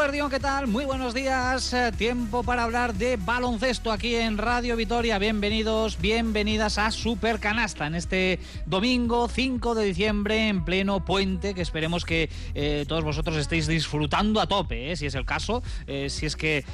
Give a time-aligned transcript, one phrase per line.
[0.00, 0.66] Guardión, ¿qué tal?
[0.66, 1.74] Muy buenos días.
[1.74, 5.18] Eh, tiempo para hablar de baloncesto aquí en Radio Vitoria.
[5.18, 11.60] Bienvenidos, bienvenidas a Super Canasta en este domingo 5 de diciembre en pleno puente que
[11.60, 16.24] esperemos que eh, todos vosotros estéis disfrutando a tope, eh, si es el caso, si
[16.24, 16.64] es que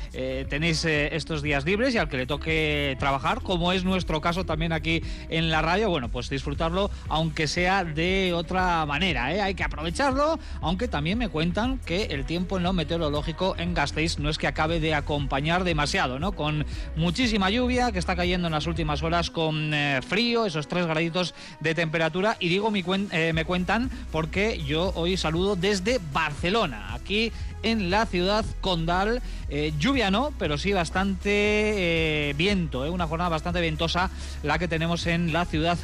[0.49, 4.73] tenéis estos días libres y al que le toque trabajar, como es nuestro caso también
[4.73, 9.25] aquí en la radio, bueno, pues disfrutarlo aunque sea de otra manera.
[9.25, 13.16] Hay que aprovecharlo, aunque también me cuentan que el tiempo en meteorológico
[13.57, 16.33] en Gasteiz no es que acabe de acompañar demasiado, ¿no?
[16.33, 16.67] Con
[16.97, 21.35] muchísima lluvia que está cayendo en las últimas horas, con eh, frío, esos tres graditos
[21.61, 22.37] de temperatura.
[22.41, 22.73] Y digo,
[23.13, 26.95] eh, me cuentan porque yo hoy saludo desde Barcelona.
[26.95, 29.23] Aquí en la ciudad condal.
[29.49, 34.11] Eh, lluvia no, pero sí bastante eh, viento, eh, una jornada bastante ventosa
[34.43, 35.79] la que tenemos en la ciudad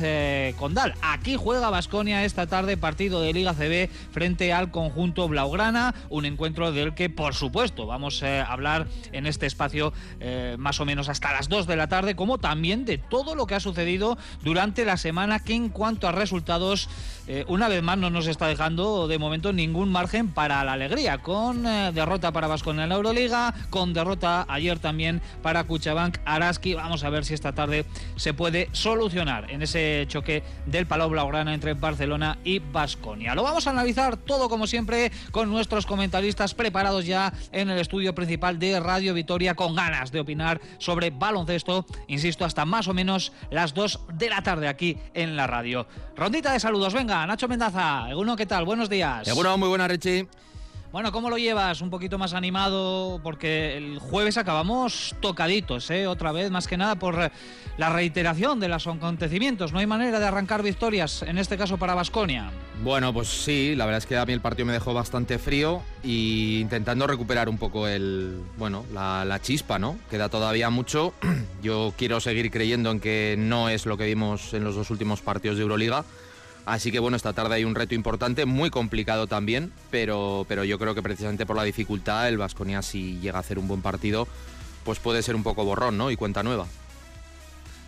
[0.56, 0.94] condal.
[1.00, 6.72] Aquí juega Basconia esta tarde partido de Liga CB frente al conjunto Blaugrana, un encuentro
[6.72, 9.92] del que por supuesto vamos a hablar en este espacio
[10.58, 13.54] más o menos hasta las 2 de la tarde, como también de todo lo que
[13.54, 16.88] ha sucedido durante la semana que en cuanto a resultados,
[17.46, 21.62] una vez más no nos está dejando de momento ningún margen para la alegría, con
[21.62, 26.74] derrota para Vasconia en la Euroliga, con derrota ayer también para Cuchabank Araski.
[26.74, 31.54] Vamos a ver si esta tarde se puede solucionar en ese choque del Palau Blaugrana
[31.54, 33.34] entre Barcelona y Vasconia.
[33.34, 38.14] Lo vamos a analizar todo como siempre con nuestros comentaristas preparados ya en el estudio
[38.14, 43.32] principal de Radio Vitoria con ganas de opinar sobre baloncesto, insisto, hasta más o menos
[43.50, 45.86] las 2 de la tarde aquí en la radio.
[46.16, 48.64] Rondita de saludos, venga, Nacho Mendaza, Eguno, ¿qué tal?
[48.64, 49.28] Buenos días.
[49.28, 50.26] Eguno, muy buena, Richie.
[50.92, 51.82] Bueno, ¿cómo lo llevas?
[51.82, 56.06] Un poquito más animado porque el jueves acabamos tocaditos, ¿eh?
[56.06, 57.30] otra vez, más que nada por
[57.76, 59.72] la reiteración de los acontecimientos.
[59.72, 62.50] No hay manera de arrancar victorias, en este caso para Basconia.
[62.82, 65.82] Bueno, pues sí, la verdad es que a mí el partido me dejó bastante frío
[66.02, 69.98] y intentando recuperar un poco el, bueno, la, la chispa, ¿no?
[70.10, 71.12] Queda todavía mucho.
[71.62, 75.20] Yo quiero seguir creyendo en que no es lo que vimos en los dos últimos
[75.20, 76.04] partidos de Euroliga
[76.64, 80.78] Así que bueno, esta tarde hay un reto importante, muy complicado también, pero, pero yo
[80.78, 84.28] creo que precisamente por la dificultad el Vasconia si llega a hacer un buen partido,
[84.84, 86.10] pues puede ser un poco borrón, ¿no?
[86.10, 86.66] Y cuenta nueva.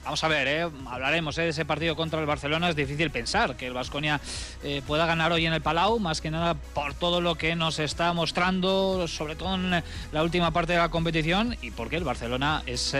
[0.05, 0.71] Vamos a ver, ¿eh?
[0.87, 1.43] hablaremos ¿eh?
[1.43, 2.69] de ese partido contra el Barcelona.
[2.69, 4.21] Es difícil pensar que el Vasconia
[4.63, 7.79] eh, pueda ganar hoy en el Palau, más que nada por todo lo que nos
[7.79, 9.83] está mostrando, sobre todo en
[10.13, 12.95] la última parte de la competición, y porque el Barcelona es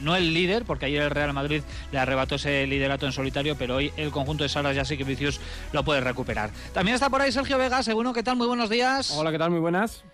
[0.00, 3.76] no el líder, porque ayer el Real Madrid le arrebató ese liderato en solitario, pero
[3.76, 5.40] hoy el conjunto de Salas ya sí que Vicius
[5.72, 6.50] lo puede recuperar.
[6.72, 8.36] También está por ahí Sergio Vega, según ¿qué tal?
[8.36, 9.10] Muy buenos días.
[9.10, 9.50] Hola, ¿qué tal?
[9.50, 10.04] Muy buenas.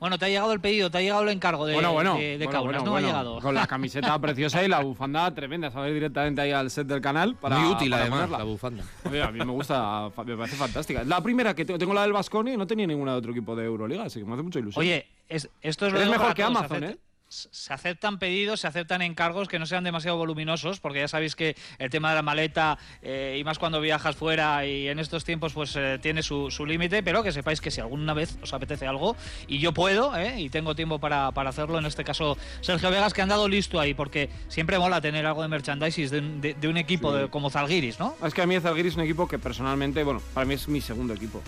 [0.00, 2.38] Bueno, te ha llegado el pedido, te ha llegado el encargo de, bueno, bueno, de,
[2.38, 2.96] ¿no?
[2.96, 3.40] Ha llegado.
[3.40, 5.70] Con la camiseta preciosa y la bufanda tremenda.
[5.70, 7.34] Sabéis directamente ahí al set del canal.
[7.34, 8.84] Para, Muy útil, además, la bufanda.
[9.04, 11.04] a mí me gusta, me parece fantástica.
[11.04, 13.64] La primera que tengo, la del Vasconi y no tenía ninguna de otro equipo de
[13.64, 14.80] Euroliga, así que me hace mucha ilusión.
[14.80, 16.98] Oye, esto es lo mejor que Amazon, ¿eh?
[17.28, 21.56] Se aceptan pedidos, se aceptan encargos que no sean demasiado voluminosos, porque ya sabéis que
[21.78, 25.52] el tema de la maleta, eh, y más cuando viajas fuera y en estos tiempos,
[25.52, 29.16] pues eh, tiene su, límite, pero que sepáis que si alguna vez os apetece algo,
[29.46, 33.22] y yo puedo, eh, y tengo tiempo para, hacerlo, en este caso Sergio Vegas, que
[33.22, 37.48] han dado listo ahí, porque siempre mola tener algo de merchandising de, un equipo como
[37.50, 38.14] Zalgiris, ¿no?
[38.22, 40.80] Es que a mí Zalgiris es un equipo que personalmente, bueno, para mí es mi
[40.80, 41.42] segundo equipo.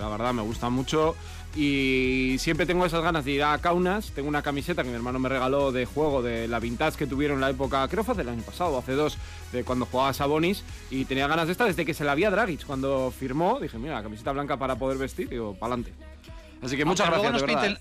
[0.00, 1.14] la verdad, me gusta mucho
[1.54, 4.12] y siempre tengo esas ganas de ir a Kaunas.
[4.12, 7.36] Tengo una camiseta que mi hermano me regaló de juego de la Vintage que tuvieron
[7.36, 9.18] en la época, creo fue del año pasado, hace dos,
[9.52, 10.64] de cuando jugaba Sabonis.
[10.90, 12.64] Y tenía ganas de esta desde que se la había Dragic.
[12.64, 15.92] Cuando firmó, dije, mira, la camiseta blanca para poder vestir, digo, para adelante.
[16.62, 17.42] Así que muchas gracias.
[17.42, 17.78] De verdad.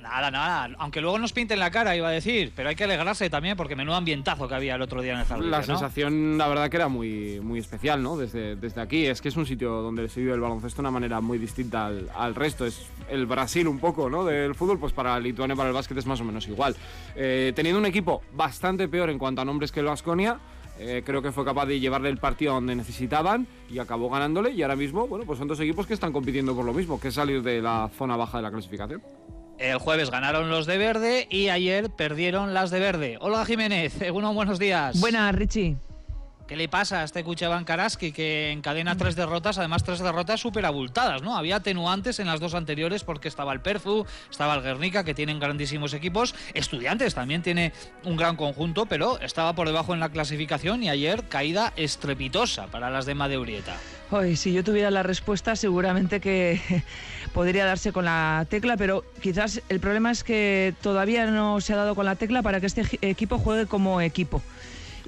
[0.00, 0.70] Nada, nada.
[0.78, 2.52] Aunque luego nos pinten la cara, iba a decir.
[2.54, 5.24] Pero hay que alegrarse también porque menudo ambientazo que había el otro día en el
[5.26, 5.50] jardín.
[5.50, 8.16] La sensación, la verdad, que era muy, muy especial, ¿no?
[8.16, 9.06] Desde, desde aquí.
[9.06, 11.90] Es que es un sitio donde se vive el baloncesto de una manera muy distinta
[12.14, 12.66] al, resto.
[12.66, 14.24] Es el Brasil un poco, ¿no?
[14.24, 16.76] Del fútbol, pues para Lituania, para el básquet es más o menos igual.
[17.16, 20.38] Eh, teniendo un equipo bastante peor en cuanto a nombres que el Vasconia.
[20.82, 24.52] Eh, creo que fue capaz de llevarle el partido donde necesitaban y acabó ganándole.
[24.52, 27.08] Y ahora mismo, bueno, pues son dos equipos que están compitiendo por lo mismo, que
[27.08, 29.02] es salir de la zona baja de la clasificación.
[29.60, 33.18] El jueves ganaron los de verde y ayer perdieron las de verde.
[33.20, 33.92] Hola Jiménez,
[34.34, 34.98] buenos días.
[34.98, 35.76] Buenas, Richie.
[36.50, 40.66] ¿Qué le pasa a este Cuchaban Karaski que encadena tres derrotas, además tres derrotas súper
[40.66, 41.36] abultadas, ¿no?
[41.36, 45.38] Había atenuantes en las dos anteriores porque estaba el Perfu, estaba el Guernica, que tienen
[45.38, 46.34] grandísimos equipos.
[46.52, 51.22] Estudiantes también tiene un gran conjunto, pero estaba por debajo en la clasificación y ayer
[51.28, 53.76] caída estrepitosa para las de Madeurieta.
[54.10, 56.60] Hoy, si yo tuviera la respuesta, seguramente que
[57.32, 61.76] podría darse con la tecla, pero quizás el problema es que todavía no se ha
[61.76, 64.42] dado con la tecla para que este equipo juegue como equipo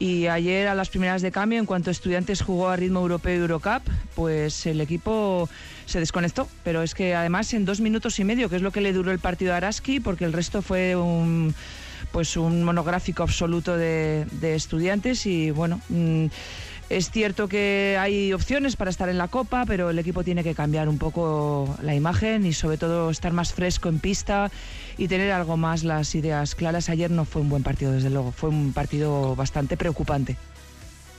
[0.03, 3.89] Y ayer a las primeras de cambio, en cuanto Estudiantes jugó a ritmo europeo Eurocup,
[4.17, 5.49] pues el equipo
[5.87, 6.49] se desconectó.
[6.65, 9.13] Pero es que además en dos minutos y medio, que es lo que le duró
[9.13, 11.55] el partido a Araski, porque el resto fue un
[12.11, 16.27] pues un monográfico absoluto de, estudiantes y bueno mm,
[16.93, 20.55] es cierto que hay opciones para estar en la Copa, pero el equipo tiene que
[20.55, 24.51] cambiar un poco la imagen y sobre todo estar más fresco en pista
[24.99, 26.91] y tener algo más las ideas claras.
[26.91, 30.37] Ayer no fue un buen partido, desde luego, fue un partido bastante preocupante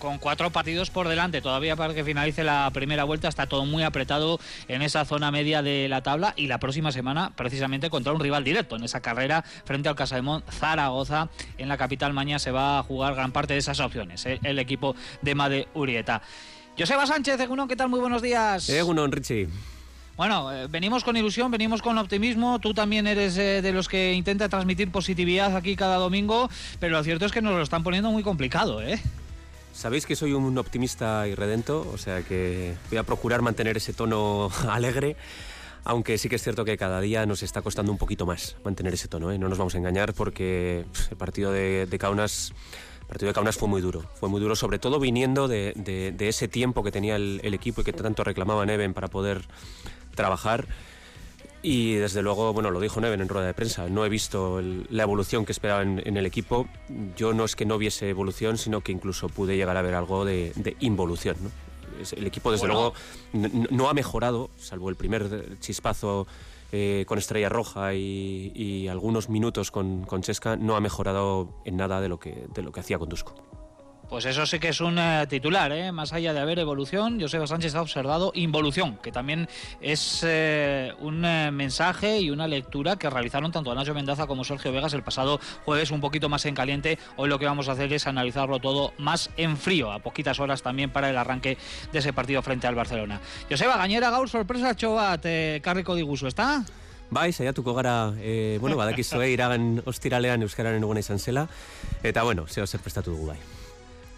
[0.03, 3.29] con cuatro partidos por delante todavía para que finalice la primera vuelta.
[3.29, 7.31] Está todo muy apretado en esa zona media de la tabla y la próxima semana
[7.37, 12.11] precisamente contra un rival directo en esa carrera frente al Casademont Zaragoza en la capital
[12.11, 14.41] mañana se va a jugar gran parte de esas opciones ¿eh?
[14.43, 16.21] el equipo de Made Urieta.
[16.77, 17.87] Joseba Sánchez, Egunon, ¿qué tal?
[17.87, 18.67] Muy buenos días.
[18.67, 19.47] Egunon, Richie.
[20.17, 22.59] Bueno, eh, venimos con ilusión, venimos con optimismo.
[22.59, 26.49] Tú también eres eh, de los que intenta transmitir positividad aquí cada domingo,
[26.81, 28.99] pero lo cierto es que nos lo están poniendo muy complicado, ¿eh?
[29.73, 33.91] Sabéis que soy un optimista y redento, o sea que voy a procurar mantener ese
[33.91, 35.17] tono alegre,
[35.83, 38.93] aunque sí que es cierto que cada día nos está costando un poquito más mantener
[38.93, 39.39] ese tono, ¿eh?
[39.39, 42.53] no nos vamos a engañar porque el partido de, Kaunas...
[43.07, 46.83] partido de Kaunas fue muy duro, fue muy duro, sobre todo viniendo de, ese tiempo
[46.83, 49.41] que tenía el, el, equipo y que tanto reclamaba Neven para poder
[50.13, 50.67] trabajar.
[51.65, 55.03] Y desde luego, bueno, lo dijo Neven en rueda de prensa, no he visto la
[55.03, 56.67] evolución que esperaba en, el equipo.
[57.15, 60.25] Yo no es que no viese evolución, sino que incluso pude llegar a ver algo
[60.25, 60.51] de,
[60.81, 61.37] involución.
[62.17, 62.93] El equipo, desde luego,
[63.31, 66.27] no, ha mejorado, salvo el primer chispazo
[66.73, 72.01] eh, con Estrella Roja y, algunos minutos con, con, Chesca, no ha mejorado en nada
[72.01, 73.52] de lo que, de lo que hacía con Dusko.
[74.13, 75.91] Pues eso sí que es un titular, ¿eh?
[75.91, 79.49] más allá de haber evolución, Joseba Sánchez ha observado involución, que también
[79.81, 84.71] es eh, un eh, mensaje y una lectura que realizaron tanto Nacho Mendaza como Sergio
[84.71, 86.99] Vegas el pasado jueves un poquito más en caliente.
[87.15, 90.61] Hoy lo que vamos a hacer es analizarlo todo más en frío, a poquitas horas
[90.61, 91.57] también para el arranque
[91.91, 93.19] de ese partido frente al Barcelona.
[93.49, 96.63] Joseba, gañera gaur sorpresa txobat, eh, karriko diguzu, ¿está?
[97.09, 101.47] Bai, saiatuko gara, e, bueno, badakizue iragan ostiralean euskararen eguna izan zela,
[102.03, 103.62] eta bueno, zeo zer prestatu dugu bai.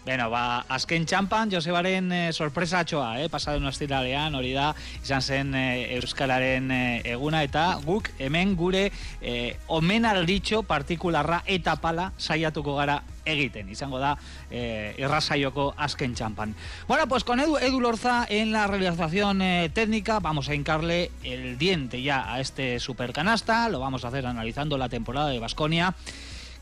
[0.06, 3.24] Bueno, ba, azken txampan, Josebaren e, sorpresa atxoa, eh?
[3.26, 4.68] pasadu nostiralean, hori da,
[5.02, 5.64] izan zen e,
[5.96, 6.78] Euskalaren e,
[7.16, 8.84] eguna, eta guk hemen gure
[9.18, 9.34] e,
[9.66, 14.14] omenalditxo partikularra eta pala saiatuko gara egiten, izango da
[14.50, 16.54] eh, irrasaioko azken txampan.
[16.88, 21.58] Bueno, pues con Edu, Edu Lorza en la realización eh, técnica vamos a hincarle el
[21.58, 25.94] diente ya a este supercanasta, lo vamos a hacer analizando la temporada de Basconia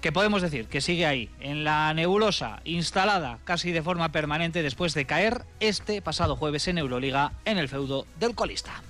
[0.04, 4.92] que podemos decir que sigue ahí, en la nebulosa, instalada casi de forma permanente después
[4.92, 8.82] de caer este pasado jueves en Euroliga en el feudo del colista.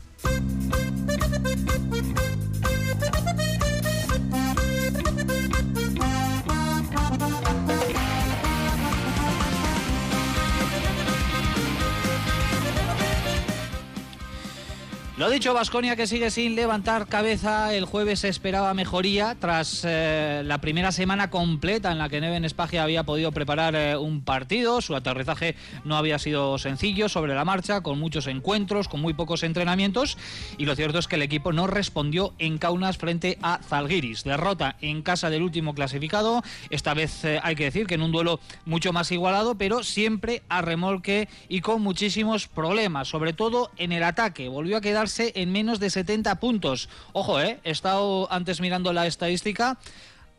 [15.17, 17.73] Lo dicho, Vasconia que sigue sin levantar cabeza.
[17.73, 22.45] El jueves se esperaba mejoría tras eh, la primera semana completa en la que Neven
[22.45, 24.81] Espagia había podido preparar eh, un partido.
[24.81, 25.55] Su aterrizaje
[25.85, 30.19] no había sido sencillo sobre la marcha, con muchos encuentros, con muy pocos entrenamientos.
[30.59, 34.25] Y lo cierto es que el equipo no respondió en Kaunas frente a Zalgiris.
[34.25, 36.43] Derrota en casa del último clasificado.
[36.71, 40.43] Esta vez eh, hay que decir que en un duelo mucho más igualado, pero siempre
[40.49, 44.49] a remolque y con muchísimos problemas, sobre todo en el ataque.
[44.49, 44.81] Volvió a
[45.19, 46.89] en menos de 70 puntos.
[47.13, 49.79] Ojo, eh, he estado antes mirando la estadística.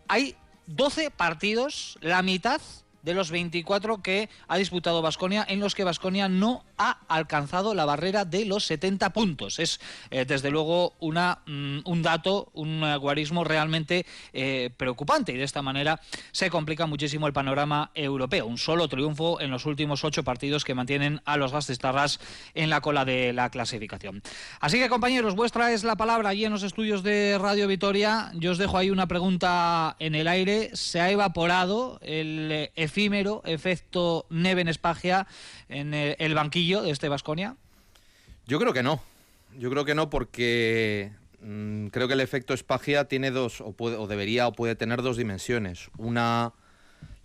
[0.07, 0.35] Hay
[0.67, 2.61] 12 partidos, la mitad
[3.05, 7.85] de los 24 que ha disputado Basconia, en los que Basconia no ha alcanzado la
[7.85, 9.59] barrera de los 70 puntos.
[9.59, 15.43] Es eh, desde luego una, mm, un dato, un guarismo realmente eh, preocupante y de
[15.43, 18.47] esta manera se complica muchísimo el panorama europeo.
[18.47, 22.19] Un solo triunfo en los últimos ocho partidos que mantienen a los Gastistarras
[22.55, 24.21] en la cola de la clasificación.
[24.59, 28.31] Así que compañeros, vuestra es la palabra allí en los estudios de Radio Vitoria.
[28.33, 30.71] Yo os dejo ahí una pregunta en el aire.
[30.73, 35.27] ¿Se ha evaporado el eh, efímero efecto Neven Espagia
[35.67, 37.57] en el banquillo de este Vasconia?
[38.47, 39.01] Yo creo que no.
[39.57, 41.11] Yo creo que no porque
[41.41, 45.01] mm, creo que el efecto Espagia tiene dos, o, puede, o, debería o puede tener
[45.01, 45.89] dos dimensiones.
[45.97, 46.53] Una,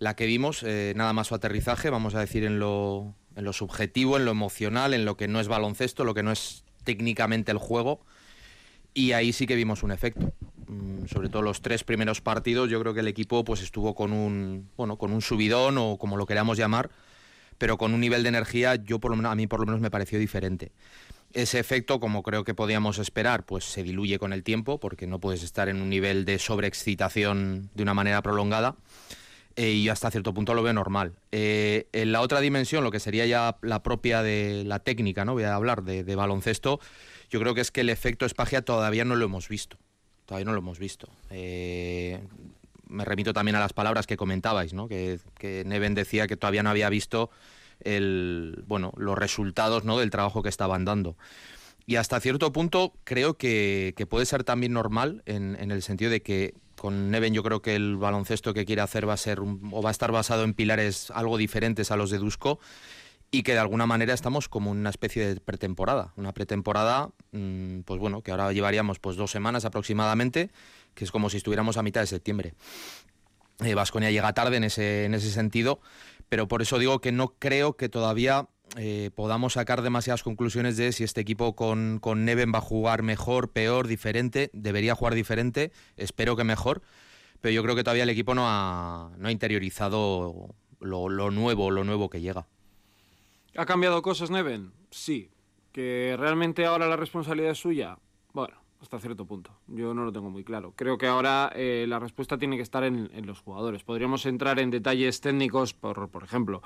[0.01, 3.53] la que vimos, eh, nada más su aterrizaje, vamos a decir en lo, en lo
[3.53, 7.53] subjetivo, en lo emocional, en lo que no es baloncesto, lo que no es técnicamente
[7.53, 8.01] el juego.
[8.93, 10.33] Y ahí sí que vimos un efecto.
[10.71, 14.13] Mm, sobre todo los tres primeros partidos, yo creo que el equipo pues estuvo con
[14.13, 16.91] un, bueno, con un subidón o como lo queramos llamar,
[17.59, 19.81] pero con un nivel de energía, yo por lo menos, a mí por lo menos
[19.81, 20.71] me pareció diferente.
[21.33, 25.21] Ese efecto, como creo que podíamos esperar, pues se diluye con el tiempo, porque no
[25.21, 28.77] puedes estar en un nivel de sobreexcitación de una manera prolongada.
[29.57, 31.15] eh, y hasta cierto punto lo veo normal.
[31.33, 35.35] Eh, en la otra dimensión, lo que sería ya la propia de la técnica, ¿no?
[35.35, 36.81] Voy a hablar de, baloncesto,
[37.31, 39.77] yo creo que es que el efecto Espagia todavía no lo hemos visto.
[40.31, 41.09] Todavía no lo hemos visto.
[41.31, 42.21] Eh,
[42.87, 44.87] me remito también a las palabras que comentabais, ¿no?
[44.87, 45.19] Que,
[45.67, 47.31] Neven decía que todavía no había visto
[47.85, 51.17] los resultados del trabajo que estaban dando.
[51.85, 56.23] Y hasta cierto punto creo que, puede ser también normal en, en el sentido de
[56.23, 59.83] que con Neven yo creo que el baloncesto que quiere hacer va a ser o
[59.83, 62.61] va a estar basado en pilares algo diferentes a los de Dusko
[63.31, 67.81] y que de alguna manera estamos como en una especie de pretemporada, una pretemporada, mm,
[67.81, 70.51] pues bueno, que ahora llevaríamos pues dos semanas aproximadamente,
[70.95, 72.55] que es como si estuviéramos a mitad de septiembre.
[73.75, 75.81] Vasconia eh, llega tarde en ese, en ese sentido,
[76.29, 80.93] pero por eso digo que no creo que todavía eh, podamos sacar demasiadas conclusiones de
[80.93, 84.51] si este equipo con, Neven va a jugar mejor, peor, diferente.
[84.53, 86.83] Debería jugar diferente, espero que mejor,
[87.41, 92.21] pero yo creo que todavía el equipo no ha, interiorizado lo, nuevo, lo nuevo que
[92.21, 92.47] llega.
[93.57, 94.73] ¿Ha cambiado cosas Neven?
[94.91, 95.31] Sí.
[95.73, 97.99] ¿Que realmente ahora la responsabilidad es suya?
[98.33, 99.53] Bueno, hasta cierto punto.
[99.67, 100.73] Yo no lo tengo muy claro.
[100.77, 103.85] Creo que ahora eh, la respuesta tiene que estar en, los jugadores.
[103.85, 106.63] Podríamos entrar en detalles técnicos, por, ejemplo,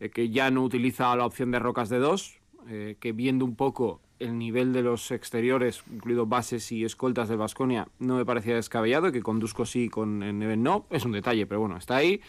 [0.00, 3.56] eh, que ya no utiliza la opción de rocas de dos, eh, que viendo un
[3.56, 8.54] poco el nivel de los exteriores, incluido bases y escoltas de Basconia, no me parecía
[8.54, 12.20] descabellado, que con Dusko sí, con Neven no, es un detalle, pero bueno, está ahí.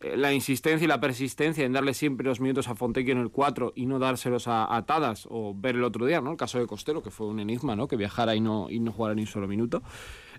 [0.00, 3.30] Eh, la insistencia y la persistencia en darle siempre los minutos a Fontecchio en el
[3.30, 6.32] 4 y no dárselos a, Atadas o ver el otro día, ¿no?
[6.32, 7.88] El caso de Costero, que fue un enigma, ¿no?
[7.88, 9.82] Que viajara y no, y no jugara ni un solo minuto.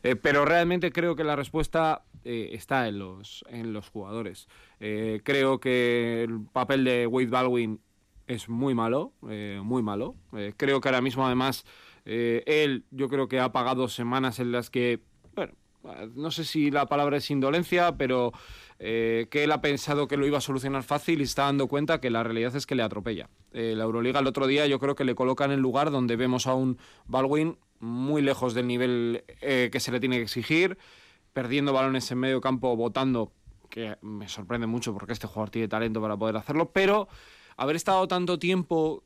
[0.04, 4.48] Eh, pero realmente creo que la respuesta eh, está en los, en los jugadores.
[4.78, 7.80] creo que el papel de Wade Baldwin
[8.28, 10.16] es muy malo, muy malo.
[10.58, 11.66] creo que ahora mismo, además,
[12.06, 15.00] él, yo creo que ha pagado semanas en las que,
[15.34, 15.54] bueno,
[16.16, 18.34] no sé si la palabra es indolencia, pero
[18.80, 22.00] eh, que él ha pensado que lo iba a solucionar fácil y está dando cuenta
[22.00, 23.30] que la realidad es que le atropella.
[23.52, 26.16] Eh, la Euroliga el otro día yo creo que le coloca en el lugar donde
[26.16, 30.78] vemos a un Baldwin muy lejos del nivel eh, que se le tiene que exigir,
[31.34, 33.32] perdiendo balones en medio campo, votando,
[33.70, 37.08] que me sorprende mucho porque este jugador tiene talento para poder hacerlo, pero
[37.56, 39.04] haber estado tanto tiempo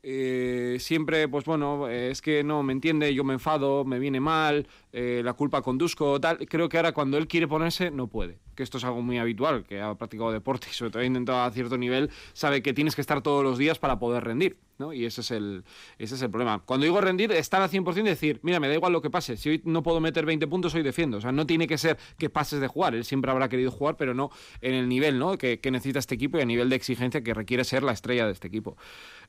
[0.78, 5.32] siempre, pues bueno, es que no me entiende, yo me enfado, me viene mal, la
[5.32, 6.38] culpa conduzco, tal.
[6.46, 9.64] Creo que ahora cuando él quiere ponerse, no puede que esto es algo muy habitual,
[9.64, 12.94] que ha practicado deporte y sobre todo ha intentado a cierto nivel, sabe que tienes
[12.94, 14.58] que estar todos los días para poder rendir.
[14.78, 14.92] ¿no?
[14.92, 15.64] Y ese es, el,
[15.98, 16.60] ese es el problema.
[16.64, 19.36] Cuando digo rendir, estar al 100% y decir, mira, me da igual lo que pase,
[19.36, 21.18] si hoy no puedo meter 20 puntos, hoy defiendo.
[21.18, 23.96] O sea, no tiene que ser que pases de jugar, él siempre habrá querido jugar,
[23.96, 24.30] pero no
[24.60, 25.38] en el nivel ¿no?
[25.38, 28.32] que, necesita este equipo y a nivel de exigencia que requiere ser la estrella de
[28.32, 28.76] este equipo.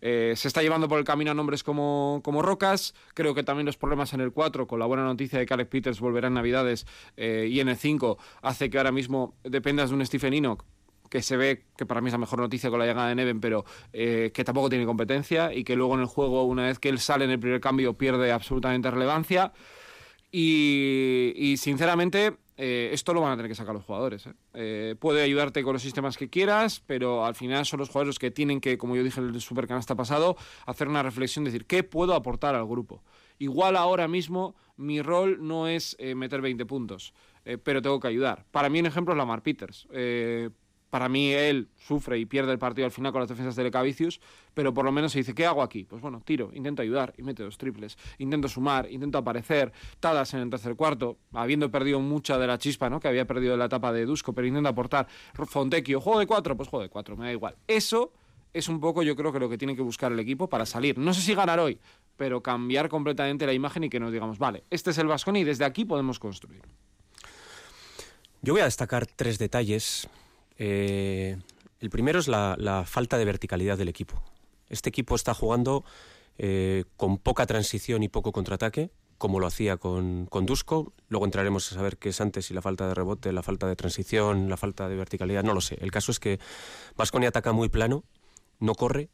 [0.02, 3.66] Eh, se está llevando por el camino a nombres como, como Rocas, creo que también
[3.66, 6.34] los problemas en el 4, con la buena noticia de que Alex Peters volverá en
[6.34, 9.13] Navidades eh, y en el 5, hace que ahora mismo
[9.44, 10.64] dependas de un Stephen Enoch
[11.14, 13.40] que se ve que para mí es la mejor noticia con la llegada de Neven,
[13.40, 16.90] pero eh, que tampoco tiene competencia y que luego en el juego, una vez que
[16.90, 19.54] él sale en el primer cambio, pierde absolutamente relevancia.
[20.32, 24.28] Y, sinceramente, eh, esto lo van a tener que sacar los jugadores.
[24.56, 24.96] ¿eh?
[25.00, 28.60] puede ayudarte con los sistemas que quieras, pero al final son los jugadores que tienen
[28.60, 32.56] que, como yo dije en el Supercanasta pasado, hacer una reflexión, decir, ¿qué puedo aportar
[32.56, 33.04] al grupo?
[33.38, 37.14] Igual ahora mismo mi rol no es meter 20 puntos,
[37.64, 38.46] pero tengo que ayudar.
[38.52, 39.88] Para mí un ejemplo es Lamar Peters
[40.94, 44.22] para mí él sufre y pierde el partido al final con las defensas de Lecavicius,
[44.54, 45.86] pero por lo menos se dice, ¿qué hago aquí?
[45.86, 50.42] Pues bueno, tiro, intento ayudar y mete dos triples, intento sumar, intento aparecer, Tadas en
[50.42, 53.00] el tercer cuarto, habiendo perdido mucha de la chispa, ¿no?
[53.00, 55.08] Que había perdido en la etapa de Dusko, pero intento aportar.
[55.34, 57.56] Fontecchio, juego de cuatro, pues juego de cuatro, me da igual.
[57.66, 58.14] Eso
[58.54, 61.00] es un poco, yo creo que lo que tiene que buscar el equipo para salir.
[61.00, 61.80] No sé si ganar hoy,
[62.18, 65.44] pero cambiar completamente la imagen y que nos digamos, vale, este es el Vasconi y
[65.44, 66.62] desde aquí podemos construir.
[68.44, 70.08] Yo voy a destacar tres detalles
[70.58, 71.38] eh,
[71.80, 74.22] el primero es la, falta de verticalidad del equipo.
[74.70, 75.84] Este equipo está jugando
[76.38, 80.94] eh, con poca transición y poco contraataque, como lo hacía con, con Dusko.
[81.10, 83.76] Luego entraremos a saber qué es antes, si la falta de rebote, la falta de
[83.76, 85.78] transición, la falta de verticalidad, no lo sé.
[85.82, 86.40] El caso es que
[86.96, 88.04] Vasconia ataca muy plano,
[88.60, 89.10] no corre,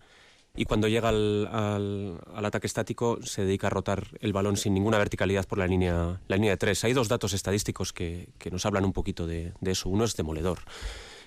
[0.55, 5.47] y cuando llega al, ataque estático se dedica a rotar el balón sin ninguna verticalidad
[5.47, 6.83] por la línea, la línea de tres.
[6.83, 9.89] Hay dos datos estadísticos que, nos hablan un poquito de, de eso.
[9.89, 10.59] Uno es demoledor.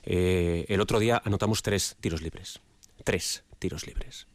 [0.05, 2.61] Eh, el otro día anotamos tres tiros libres.
[3.05, 4.27] Tres tiros libres.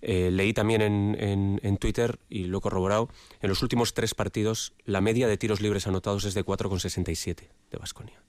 [0.00, 3.08] Eh, leí también en, Twitter, y lo he corroborado,
[3.42, 7.78] en los últimos tres partidos la media de tiros libres anotados es de 4,67 de
[7.78, 8.22] Basconia.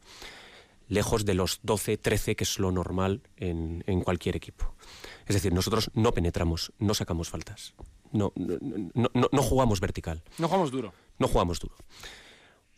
[0.89, 4.75] Lejos de los 12, 13, que es lo normal en, cualquier equipo.
[5.25, 7.73] Es decir, nosotros no penetramos, no sacamos faltas,
[8.11, 10.23] no, no, no, no jugamos vertical.
[10.37, 10.93] No jugamos duro.
[11.17, 11.75] No jugamos duro.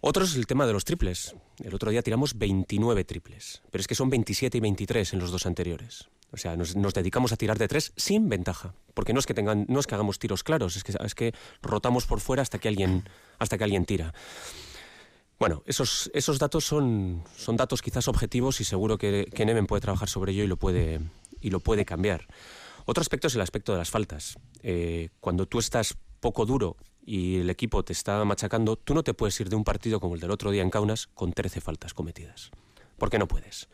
[0.01, 1.35] Otro es el tema de los triples.
[1.63, 5.31] El otro día tiramos 29 triples, pero es que son 27 y 23 en los
[5.31, 6.09] dos anteriores.
[6.31, 9.65] O sea, nos, dedicamos a tirar de tres sin ventaja, porque no es que tengan,
[9.67, 12.69] no es que hagamos tiros claros, es que, es que rotamos por fuera hasta que
[12.69, 14.13] alguien, hasta que alguien tira.
[15.41, 20.07] Bueno, esos, esos datos son, son datos quizás objetivos y seguro que, Neven puede trabajar
[20.07, 20.99] sobre ello y lo puede,
[21.39, 22.27] y lo puede cambiar.
[22.85, 24.37] Otro aspecto es el aspecto de las faltas.
[24.61, 29.15] Eh, cuando tú estás poco duro y el equipo te está machacando, tú no te
[29.15, 31.95] puedes ir de un partido como el del otro día en Kaunas con 13 faltas
[31.95, 32.51] cometidas.
[32.99, 33.67] ¿Por qué no puedes?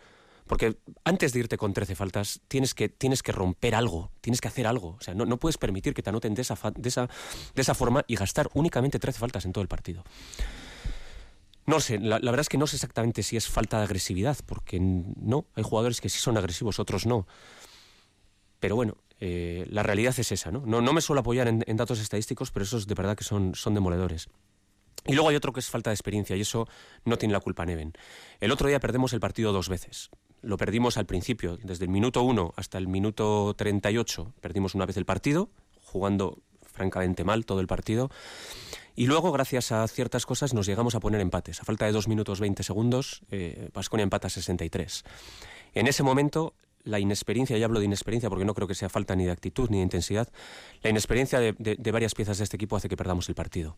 [0.46, 4.48] Porque antes de irte con 13 faltas, tienes que, tienes que romper algo, tienes que
[4.48, 4.96] hacer algo.
[4.98, 7.10] O sea, no, no puedes permitir que te anoten de esa, de, esa,
[7.54, 10.06] de esa forma y gastar únicamente 13 faltas en todo el partido.
[11.68, 14.80] No sé, la, verdad es que no sé exactamente si es falta de agresividad, porque
[14.80, 17.28] no, hay jugadores que sí son agresivos, otros no.
[18.62, 20.66] Pero bueno, eh, la realidad es esa, ¿no?
[20.66, 24.30] No, me suelo apoyar en, datos estadísticos, pero esos de verdad que son, son demoledores.
[25.06, 26.70] Y luego hay otro que es falta de experiencia y eso
[27.04, 27.92] no tiene la culpa Neven.
[28.40, 30.10] El otro día perdemos el partido dos veces.
[30.42, 34.96] Lo perdimos al principio, desde el minuto 1 hasta el minuto 38 perdimos una vez
[34.96, 35.50] el partido,
[35.84, 38.10] jugando francamente mal todo el partido.
[38.98, 41.62] Y luego, gracias a ciertas cosas, nos llegamos a poner empates.
[41.62, 45.04] A falta de 2 minutos 20 segundos, eh, Pasconia empata 63.
[45.76, 49.16] En ese momento, la inexperiencia, y hablo de inexperiencia porque no creo que sea falta
[49.16, 50.30] ni de actitud ni de intensidad,
[50.82, 53.78] la inexperiencia de, varias piezas de este equipo hace que perdamos el partido.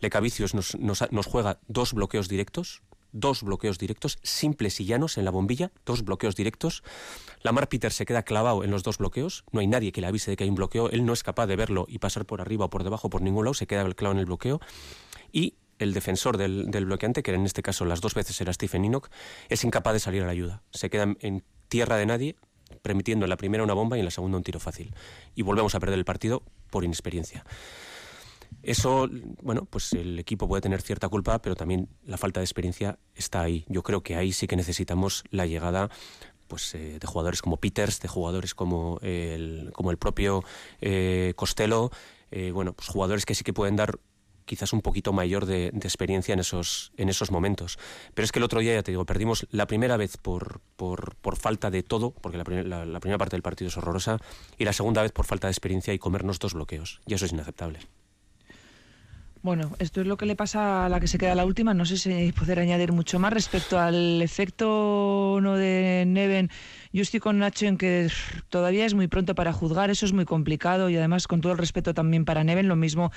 [0.00, 5.30] Lecavicios nos, nos, juega dos bloqueos directos, dos bloqueos directos, simples y llanos en la
[5.30, 6.82] bombilla, dos bloqueos directos.
[7.42, 10.30] Lamar Peter se queda clavado en los dos bloqueos, no hay nadie que le avise
[10.30, 12.66] de que hay un bloqueo, él no es capaz de verlo y pasar por arriba
[12.66, 14.60] o por debajo por ningún lado, se queda clavado en el bloqueo.
[15.32, 18.84] Y el defensor del, del bloqueante, que en este caso las dos veces era Stephen
[18.84, 19.08] Enoch,
[19.48, 20.62] es incapaz de salir a la ayuda.
[20.70, 22.36] Se queda en tierra de nadie,
[22.82, 24.94] permitiendo en la primera una bomba y en la segunda un tiro fácil.
[25.34, 27.44] Y volvemos a perder el partido por inexperiencia.
[28.62, 29.08] Eso,
[29.42, 33.42] bueno, pues el equipo puede tener cierta culpa, pero también la falta de experiencia está
[33.42, 33.64] ahí.
[33.68, 35.90] Yo creo que ahí sí que necesitamos la llegada
[36.48, 40.42] pues, eh, de jugadores como Peters, de jugadores como el, como el propio
[40.80, 41.90] eh, Costello,
[42.30, 43.98] eh, bueno, pues jugadores que sí que pueden dar
[44.44, 47.78] quizás un poquito mayor de, experiencia en esos, en esos momentos.
[48.14, 51.16] Pero es que el otro día, ya te digo, perdimos la primera vez por, por,
[51.16, 54.18] por falta de todo, porque la, la primera parte del partido es horrorosa,
[54.56, 57.00] y la segunda vez por falta de experiencia y comernos dos bloqueos.
[57.06, 57.80] Y eso es inaceptable.
[59.42, 61.72] Bueno, esto es lo que le pasa a la que se queda la última.
[61.72, 66.50] No sé si poder añadir mucho más respecto al efecto no de Neven.
[66.92, 68.08] Yo estoy con Nacho en que
[68.48, 71.58] todavía es muy pronto para juzgar, eso es muy complicado y además con todo el
[71.58, 73.12] respeto también para Neven, lo mismo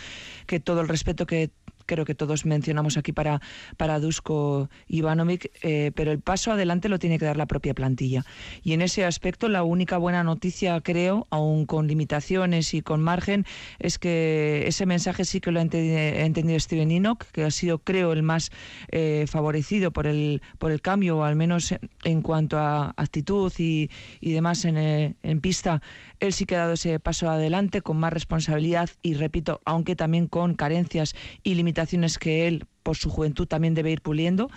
[0.46, 1.52] que todo el respeto que
[1.86, 3.42] creo que todos mencionamos aquí para,
[3.76, 8.24] para Dusko Ivanovic, eh, pero el paso adelante lo tiene que dar la propia plantilla.
[8.64, 13.46] Y en ese aspecto, la única buena noticia, creo, aún con limitaciones y con margen,
[13.80, 18.14] es que ese mensaje sí que lo ha entendido, Steven Enoch, que ha sido, creo,
[18.14, 18.52] el más
[18.90, 23.71] eh, favorecido por el, por el cambio, o al menos en cuanto a actitud y,
[24.20, 25.82] y demás en, eh, en pista.
[26.20, 30.28] Él sí que ha dado ese paso adelante con más responsabilidad y repito, aunque también
[30.28, 34.50] con carencias y limitaciones que él por su juventud también debe ir puliendo.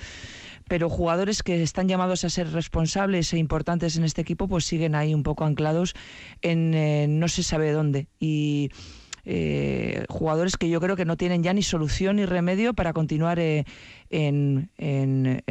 [0.66, 4.94] Pero jugadores que están llamados a ser responsables e importantes en este equipo pues siguen
[4.94, 5.94] ahí un poco anclados
[6.40, 8.08] en eh, no se sabe dónde.
[8.18, 8.70] Y
[9.26, 13.38] eh, jugadores que yo creo que no tienen ya ni solución ni remedio para continuar
[13.38, 13.66] en,
[14.10, 15.42] en,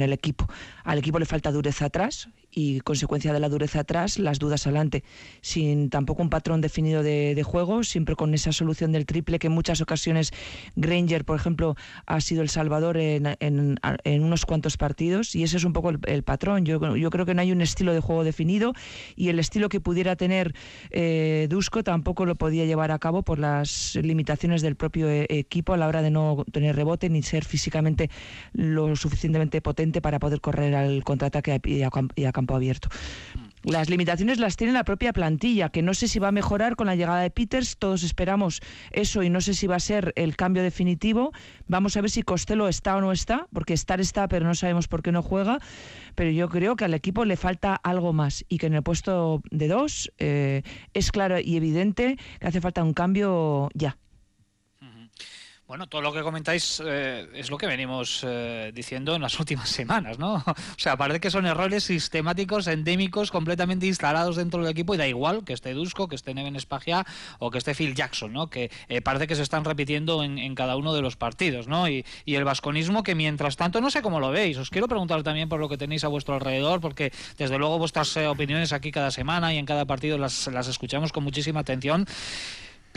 [0.00, 0.46] el equipo.
[0.84, 5.04] Al equipo le falta dureza atrás y consecuencia de la dureza atrás, las dudas adelante,
[5.40, 9.52] sin tampoco un patrón definido de, juego, siempre con esa solución del triple que en
[9.52, 10.32] muchas ocasiones
[10.76, 15.64] Granger, por ejemplo, ha sido el salvador en, en, unos cuantos partidos y ese es
[15.64, 16.64] un poco el, patrón.
[16.64, 18.72] Yo, yo, creo que no hay un estilo de juego definido
[19.16, 20.54] y el estilo que pudiera tener
[20.90, 25.72] eh, Dusko tampoco lo podía llevar a cabo por las limitaciones del propio eh, equipo
[25.72, 28.10] a la hora de no tener rebote ni ser físicamente
[28.52, 32.88] lo suficientemente potente para poder correr al contraataque y a campo abierto.
[33.64, 36.86] Las limitaciones las tiene la propia plantilla, que no sé si va a mejorar con
[36.86, 38.60] la llegada de Peters, todos esperamos
[38.92, 41.32] eso y no sé si va a ser el cambio definitivo.
[41.66, 44.86] Vamos a ver si Costello está o no está, porque estar está, pero no sabemos
[44.86, 45.58] por qué no juega.
[46.14, 49.42] Pero yo creo que al equipo le falta algo más y que en el puesto
[49.50, 50.62] de dos eh,
[50.94, 53.98] es claro y evidente que hace falta un cambio ya.
[55.68, 59.68] Bueno, todo lo que comentáis eh, es lo que venimos eh, diciendo en las últimas
[59.68, 60.36] semanas, ¿no?
[60.46, 65.06] O sea, parece que son errores sistemáticos, endémicos, completamente instalados dentro del equipo y da
[65.06, 67.04] igual que esté Dusko, que esté Neven Espagia
[67.38, 68.48] o que esté Phil Jackson, ¿no?
[68.48, 71.86] Que eh, parece que se están repitiendo en, cada uno de los partidos, ¿no?
[71.86, 75.50] Y, el vasconismo que mientras tanto, no sé cómo lo veis, os quiero preguntar también
[75.50, 79.52] por lo que tenéis a vuestro alrededor, porque desde luego vuestras opiniones aquí cada semana
[79.52, 82.06] y en cada partido las, las escuchamos con muchísima atención.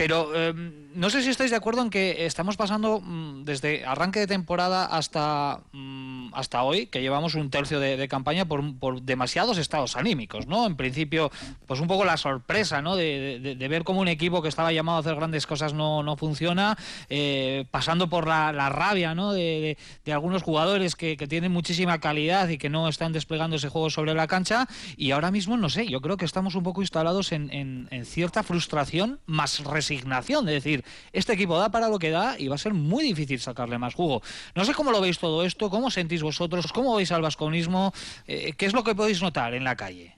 [0.02, 4.18] Pero em, no sé si estáis de acuerdo en que estamos pasando mm, desde arranque
[4.18, 9.96] de temporada hasta, mm, hasta hoy, que llevamos un tercio de, campaña por, demasiados estados
[9.96, 10.66] anímicos, ¿no?
[10.66, 11.30] En principio,
[11.66, 12.96] pues un poco la sorpresa, ¿no?
[12.96, 16.76] De, ver cómo un equipo que estaba llamado a hacer grandes cosas no, no funciona,
[17.08, 19.32] eh, pasando por la, rabia, ¿no?
[19.32, 19.78] De,
[20.10, 24.26] algunos jugadores que, tienen muchísima calidad y que no están desplegando ese juego sobre la
[24.26, 24.66] cancha.
[24.96, 28.42] Y ahora mismo, no sé, yo creo que estamos un poco instalados en, en cierta
[28.42, 32.58] frustración más resignación, de decir, este equipo da para lo que da y va a
[32.58, 34.22] ser muy difícil sacarle más jugo.
[34.54, 37.92] No sé cómo lo veis todo esto, cómo sentís vosotros, cómo veis al vasconismo,
[38.26, 40.16] eh, qué es lo que podéis notar en la calle.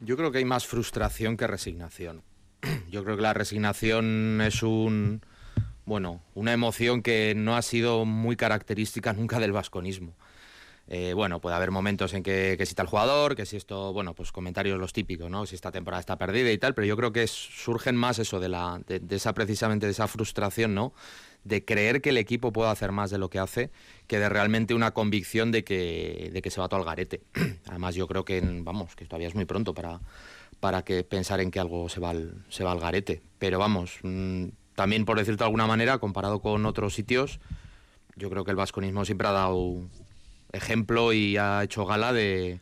[0.00, 2.22] Yo creo que hay más frustración que resignación.
[2.90, 5.22] Yo creo que la resignación es un
[5.84, 10.14] bueno, una emoción que no ha sido muy característica nunca del vasconismo.
[10.92, 14.12] Eh, bueno, puede haber momentos en que, que si el jugador, que si esto, bueno,
[14.12, 15.46] pues comentarios los típicos, ¿no?
[15.46, 18.48] Si esta temporada está perdida y tal, pero yo creo que surgen más eso de
[18.48, 20.92] la, de, esa precisamente de esa frustración, ¿no?
[21.44, 23.70] De creer que el equipo puede hacer más de lo que hace,
[24.08, 27.22] que de realmente una convicción de que, de que se va todo al garete.
[27.68, 30.00] Además, yo creo que, vamos, que todavía es muy pronto para,
[30.58, 33.22] para que pensar en que algo se va al, se va al garete.
[33.38, 37.38] Pero vamos, mm, también por decirlo de alguna manera, comparado con otros sitios,
[38.16, 39.88] yo creo que el vasconismo siempre ha dado
[40.52, 42.60] ejemplo y ha hecho gala de,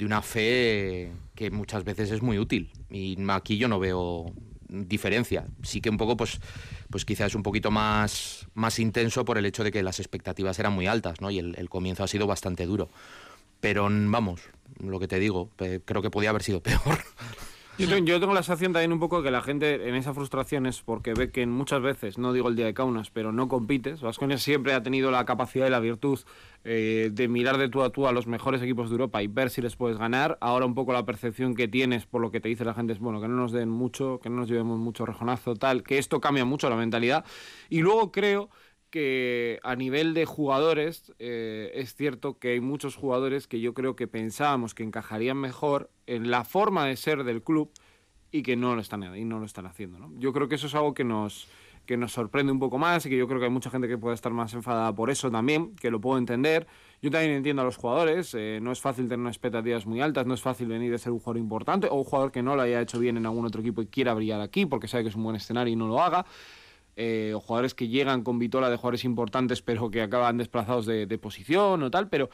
[0.00, 2.70] una fe que muchas veces es muy útil.
[2.90, 4.32] Y aquí yo no veo
[4.68, 5.46] diferencia.
[5.62, 6.40] Sí que un poco, pues,
[6.90, 10.72] pues quizás un poquito más, más intenso por el hecho de que las expectativas eran
[10.72, 11.30] muy altas, ¿no?
[11.30, 12.88] Y el, comienzo ha sido bastante duro.
[13.60, 14.40] Pero vamos,
[14.80, 16.80] lo que te digo, creo que podía haber sido peor.
[17.78, 21.14] Yo tengo, la sensación también un poco que la gente en esa frustración es porque
[21.14, 24.02] ve que muchas veces, no digo el día de Kaunas, pero no compites.
[24.02, 26.20] Vasconia siempre ha tenido la capacidad y la virtud
[26.64, 29.48] eh, de mirar de tú a tú a los mejores equipos de Europa y ver
[29.48, 30.36] si les puedes ganar.
[30.42, 32.98] Ahora un poco la percepción que tienes por lo que te dice la gente es,
[32.98, 36.20] bueno, que no nos den mucho, que no nos llevemos mucho rejonazo, tal, que esto
[36.20, 37.24] cambia mucho la mentalidad.
[37.70, 38.50] Y luego creo
[38.92, 43.96] que a nivel de jugadores eh, es cierto que hay muchos jugadores que yo creo
[43.96, 47.72] que pensábamos que encajarían mejor en la forma de ser del club
[48.30, 50.12] y que no lo están y no lo están haciendo ¿no?
[50.18, 51.48] yo creo que eso es algo que nos
[51.86, 53.96] que nos sorprende un poco más y que yo creo que hay mucha gente que
[53.96, 56.66] puede estar más enfadada por eso también que lo puedo entender
[57.00, 60.26] yo también entiendo a los jugadores eh, no es fácil tener unas expectativas muy altas
[60.26, 62.62] no es fácil venir de ser un jugador importante o un jugador que no lo
[62.62, 65.16] haya hecho bien en algún otro equipo y quiera brillar aquí porque sabe que es
[65.16, 66.26] un buen escenario y no lo haga
[66.96, 71.82] eh, jugadores que llegan con vitola de jugadores importantes pero que acaban desplazados de, posición
[71.82, 72.28] o tal, pero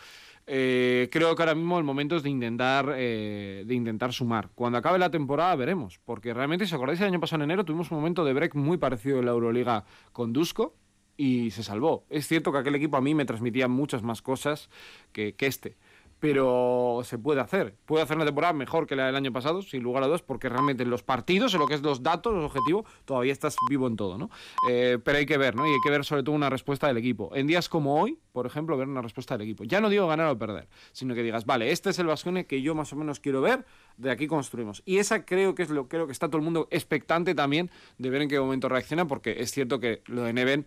[0.46, 4.50] eh, creo que ahora mismo el momento es de intentar, eh, de intentar sumar.
[4.54, 7.64] Cuando acabe la temporada veremos, porque realmente, si os acordáis, el año pasado en enero
[7.64, 10.74] tuvimos un momento de break muy parecido en la Euroliga con Dusko
[11.16, 12.06] y se salvó.
[12.10, 14.70] Es cierto que aquel equipo a mí me transmitía muchas más cosas
[15.12, 15.76] que, que este
[16.20, 17.74] pero se puede hacer.
[17.86, 20.48] Puede hacer una temporada mejor que la del año pasado, sin lugar a dudas, porque
[20.48, 23.86] realmente en los partidos, en lo que es los datos, los objetivos, todavía estás vivo
[23.86, 24.30] en todo, ¿no?
[24.68, 25.66] Eh, pero hay que ver, ¿no?
[25.66, 27.30] Y hay que ver sobre todo una respuesta del equipo.
[27.34, 29.64] En días como hoy, por ejemplo, ver una respuesta del equipo.
[29.64, 32.62] Ya no digo ganar o perder, sino que digas, vale, este es el Vascone que
[32.62, 33.64] yo más o menos quiero ver,
[33.96, 34.82] de aquí construimos.
[34.84, 38.10] Y esa creo que es lo creo que está todo el mundo expectante también de
[38.10, 40.66] ver en qué momento reacciona, porque es cierto que lo de Neven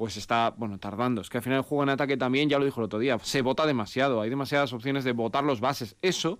[0.00, 1.20] pues está, bueno, tardando.
[1.20, 3.18] Es que al final el juego en ataque también, ya lo dijo el otro día,
[3.18, 5.94] se vota demasiado, hay demasiadas opciones de votar los bases.
[6.00, 6.38] Eso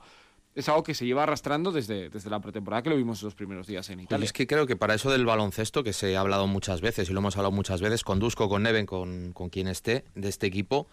[0.55, 3.66] es algo que se lleva arrastrando desde, desde la pretemporada que lo vimos los primeros
[3.66, 4.25] días en Italia.
[4.25, 7.12] es que creo que para eso del baloncesto, que se ha hablado muchas veces y
[7.12, 10.46] lo hemos hablado muchas veces, con Dusko, con Neven, con, con quien esté de este
[10.46, 10.87] equipo,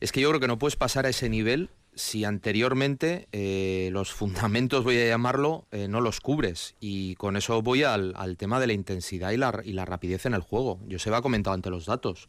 [0.00, 4.12] es que yo creo que no puedes pasar a ese nivel si anteriormente eh, los
[4.12, 6.76] fundamentos, voy a llamarlo, eh, no los cubres.
[6.78, 10.34] Y con eso voy al, tema de la intensidad y la, y la, rapidez en
[10.34, 10.78] el juego.
[10.86, 12.28] Yo se va comentado ante los datos.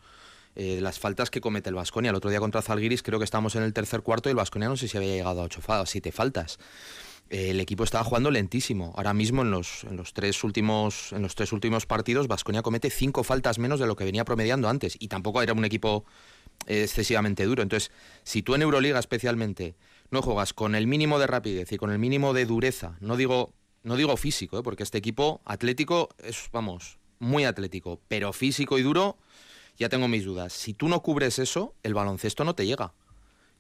[0.56, 2.10] Eh, las faltas que comete el Vasconia.
[2.10, 4.70] El otro día contra Zalgiris creo que estamos en el tercer cuarto y el Vasconia
[4.70, 6.58] no sé si había llegado a ocho siete faltas.
[7.30, 8.94] el equipo estaba jugando lentísimo.
[8.96, 12.90] Ahora mismo en los, en los tres últimos en los tres últimos partidos Vasconia comete
[12.90, 16.06] cinco faltas menos de lo que venía promediando antes y tampoco era un equipo
[16.66, 17.64] excesivamente duro.
[17.64, 17.92] Entonces,
[18.24, 19.76] si tú en Euroliga especialmente
[20.12, 23.54] no juegas con el mínimo de rapidez y con el mínimo de dureza, no digo,
[23.84, 24.64] no digo físico, ¿eh?
[24.64, 29.18] porque este equipo atlético es, vamos, muy atlético, pero físico y duro,
[29.78, 30.54] ya tengo mis dudas.
[30.54, 32.94] Si tú no cubres eso, el baloncesto no te llega.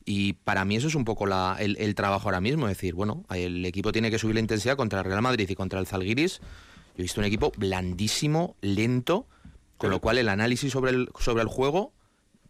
[0.06, 3.26] Y para mí eso es un poco la, el, trabajo ahora mismo, es decir, bueno,
[3.30, 6.40] el equipo tiene que subir la intensidad contra el Real Madrid y contra el Zalgiris.
[6.40, 9.28] Yo he visto un equipo blandísimo, lento,
[9.78, 11.92] con lo cual el análisis sobre el, sobre el juego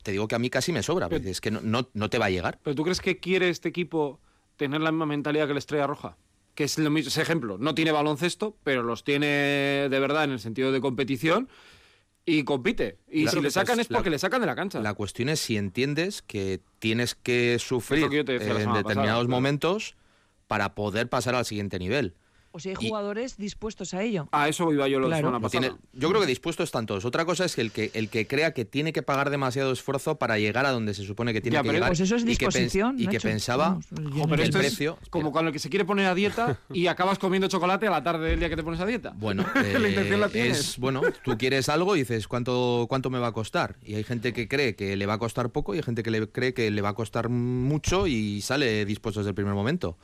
[0.08, 1.60] te digo que a mí casi me sobra, es que no,
[1.94, 2.60] no, te va a llegar.
[2.64, 4.22] ¿Pero tú crees que quiere este equipo
[4.56, 6.16] tener la misma mentalidad que la Estrella Roja?
[6.56, 10.32] Que es lo mismo, ese ejemplo, no tiene baloncesto, pero los tiene de verdad en
[10.32, 11.50] el sentido de competición
[12.24, 13.00] y compite.
[13.12, 14.80] Y si le sacan es porque le sacan de la cancha.
[14.80, 19.98] La cuestión es si entiendes que tienes que sufrir en determinados momentos
[20.48, 22.16] para poder pasar al siguiente nivel.
[22.58, 24.28] O si hay jugadores dispuestos a ello.
[24.32, 25.28] A eso iba yo lo Claro.
[25.28, 25.88] semana Lo tiene- pasada.
[25.94, 27.06] yo creo que dispuestos están todos.
[27.06, 30.16] Otra cosa es que el que el que crea que tiene que pagar demasiado esfuerzo
[30.16, 31.90] para llegar a donde se supone que tiene Ya, que pero llegar.
[31.90, 32.96] Pues eso es y que pens- disposición.
[33.00, 33.70] Y que, pensaba.
[33.70, 35.86] Vamos, yo Jo, no pero el esto es precio- como cuando el que se quiere
[35.86, 38.80] poner a dieta y acabas comiendo chocolate a la tarde del día que te pones
[38.80, 39.14] a dieta.
[39.16, 40.60] Bueno, La intención la eh, tienes.
[40.60, 44.04] es bueno, tú quieres algo y dices cuánto cuánto me va a costar y hay
[44.04, 46.56] gente que cree que le va a costar poco y hay gente que le cree
[46.56, 49.98] que le va a costar mucho y sale dispuesto desde el primer momento.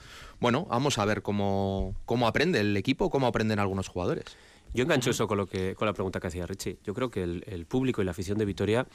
[0.43, 4.25] Bueno, vamos a ver cómo cómo aprende el equipo, cómo aprenden algunos jugadores.
[4.73, 6.79] Yo engancho eso con, lo que, con la pregunta que hacía Richie.
[6.83, 8.85] Yo creo que el, el público y la afición de Vitoria,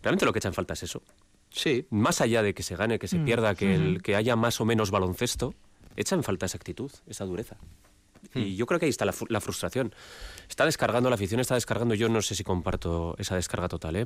[0.00, 1.02] realmente lo que echan falta es eso.
[1.50, 4.60] Sí, Más allá de que se gane, que se pierda, que, el, que haya más
[4.60, 5.54] o menos baloncesto,
[5.96, 7.56] echan falta esa actitud, esa dureza.
[8.36, 9.92] Y yo creo que ahí está la frustración.
[10.48, 14.04] Está descargando, la afición está descargando, yo no sé si comparto esa descarga total, ¿eh?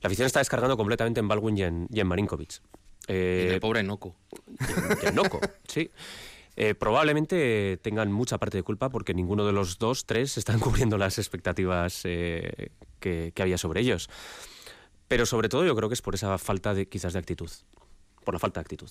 [0.00, 2.62] La afición está descargando completamente en Baldwin y en, y en Marinkovic.
[3.08, 4.16] Eh, y pobre Noco.
[5.02, 5.90] en Noco, sí.
[6.56, 10.98] Eh, probablemente tengan mucha parte de culpa porque ninguno de los dos, tres, están cubriendo
[10.98, 14.08] las expectativas eh, que, que había sobre ellos.
[15.08, 17.50] Pero sobre todo yo creo que es por esa falta de quizás de actitud.
[18.24, 18.88] Por la falta de actitud.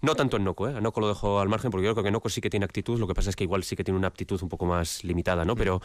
[0.00, 0.74] No tanto en Noco, ¿eh?
[0.76, 2.98] A Noco lo dejo al margen porque yo creo que Noco sí que tiene actitud,
[2.98, 5.44] lo que pasa es que igual sí que tiene una aptitud un poco más limitada,
[5.44, 5.54] ¿no?
[5.54, 5.82] Pero,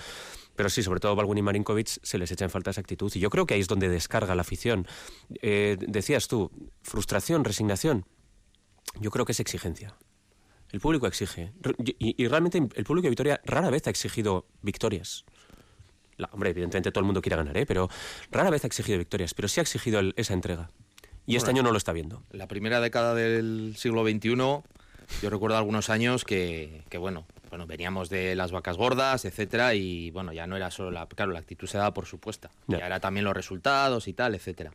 [0.56, 3.19] pero sí, sobre todo Balgun y Marinkovic se les echa en falta esa actitud y
[3.19, 4.88] yo creo que ahí es donde descarga la afición.
[5.41, 6.50] Eh, decías tú,
[6.82, 8.06] frustración, resignación.
[9.00, 9.93] Yo creo que es exigencia.
[10.71, 11.52] El público exige.
[12.00, 15.26] Y, y realmente el público de Vitoria rara vez ha exigido victorias.
[16.17, 17.65] La- hombre, evidentemente todo el mundo quiere ganar, ¿eh?
[17.65, 17.89] pero
[18.32, 20.71] rara vez ha exigido victorias, pero sí ha exigido el- esa entrega.
[21.27, 22.23] Y este año no lo está viendo.
[22.31, 28.09] La primera década del siglo XXI, yo recuerdo algunos años que, que, bueno, bueno, veníamos
[28.09, 31.67] de las vacas gordas, etcétera, y bueno, ya no era solo la, claro, la actitud
[31.67, 32.79] se daba por supuesta, Ya.
[32.79, 34.71] ya era también los resultados y tal, etcétera.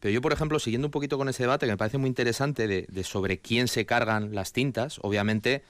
[0.00, 2.66] Pero yo, por ejemplo, siguiendo un poquito con ese debate que me parece muy interesante
[2.68, 5.62] de, de sobre quién se cargan las tintas, obviamente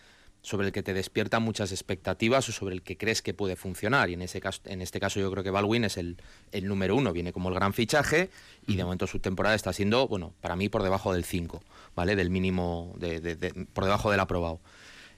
[0.49, 4.09] sobre el que te despierta muchas expectativas o sobre el que crees que puede funcionar.
[4.09, 6.17] Y en, ese caso, en este caso yo creo que Baldwin es el,
[6.53, 8.31] el número uno, viene como el gran fichaje
[8.67, 11.63] y de momento su temporada está siendo, bueno, para mí por debajo del 5,
[11.95, 12.17] ¿vale?
[12.17, 14.61] Del mínimo, de, de- de- por debajo del aprobado.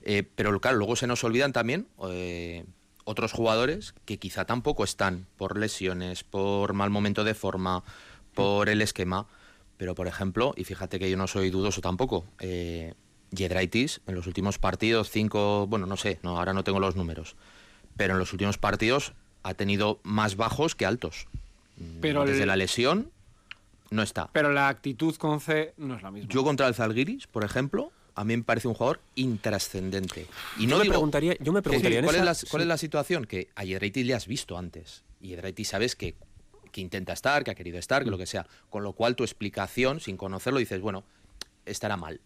[0.03, 2.65] Eh, pero claro, luego se nos olvidan también eh,
[3.05, 7.85] otros jugadores que quizá tampoco están por lesiones, por mal momento de forma,
[8.35, 9.27] por el esquema.
[9.77, 12.95] Pero por ejemplo, y fíjate que yo no soy dudoso tampoco, eh,
[13.35, 17.37] Giedraitis en los últimos partidos, cinco, bueno, no sé, no, ahora no tengo los números,
[17.97, 19.13] pero en los últimos partidos
[19.43, 21.27] ha tenido más bajos que altos.
[21.77, 23.11] Mm, Pero Desde el- la lesión
[23.91, 24.29] no está.
[24.33, 26.29] Pero la actitud con C no es la misma.
[26.31, 30.27] Yo contra el Zalgiris, por ejemplo, a mí me parece un jugador intrascendente.
[30.59, 32.51] Y Yo no me digo- preguntaría- yo me Sí, preguntaría en ¿cuál, esa- es la,
[32.51, 32.65] cuál sí.
[32.65, 33.25] es la situación?
[33.25, 35.03] Que a Yedraitis le has visto antes.
[35.21, 36.15] Y Yedraitis sabes que,
[36.73, 38.05] que intenta estar, que ha querido estar, Mm.
[38.05, 38.47] que lo que sea.
[38.69, 41.05] Con lo cual tu explicación, sin conocerlo, dices, bueno,
[41.67, 42.21] estará mal.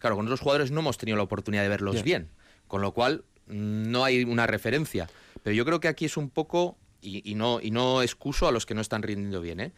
[0.00, 2.28] Claro, con otros jugadores no hemos tenido la oportunidad de verlos bien.
[2.66, 5.08] Con lo cual mm, no hay una referencia.
[5.42, 8.52] Pero yo creo que aquí es un poco, y, y no, y no excuso a
[8.52, 9.72] los que no están rindiendo bien, ¿eh?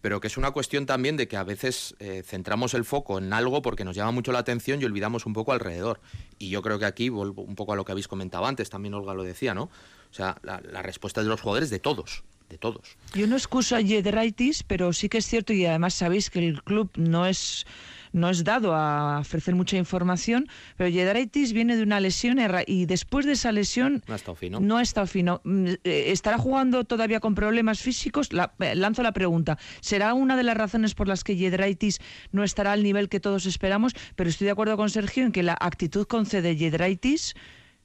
[0.00, 3.32] pero que es una cuestión también de que a veces eh, centramos el foco en
[3.32, 6.00] algo porque nos llama mucho la atención y olvidamos un poco alrededor.
[6.38, 8.94] Y yo creo que aquí vuelvo un poco a lo que habéis comentado antes, también
[8.94, 9.64] Olga lo decía, ¿no?
[9.64, 12.96] O sea, la, la respuesta de los jugadores de todos, de todos.
[13.14, 16.62] Yo no excuso a Yedraitis, pero sí que es cierto y además sabéis que el
[16.62, 17.66] club no es
[18.16, 23.26] no es dado a ofrecer mucha información, pero Yedraitis viene de una lesión y después
[23.26, 24.58] de esa lesión No ha estado fino.
[24.58, 25.40] no ha estado fino.
[25.84, 28.32] ¿Estará jugando todavía con problemas físicos?
[28.32, 29.58] La- eh, lanzo la pregunta.
[29.80, 32.00] ¿Será una de las razones por las que Yedraitis
[32.32, 33.92] no estará al nivel que todos esperamos?
[34.16, 37.34] Pero estoy de acuerdo con Sergio en que la actitud con C de Yedraitis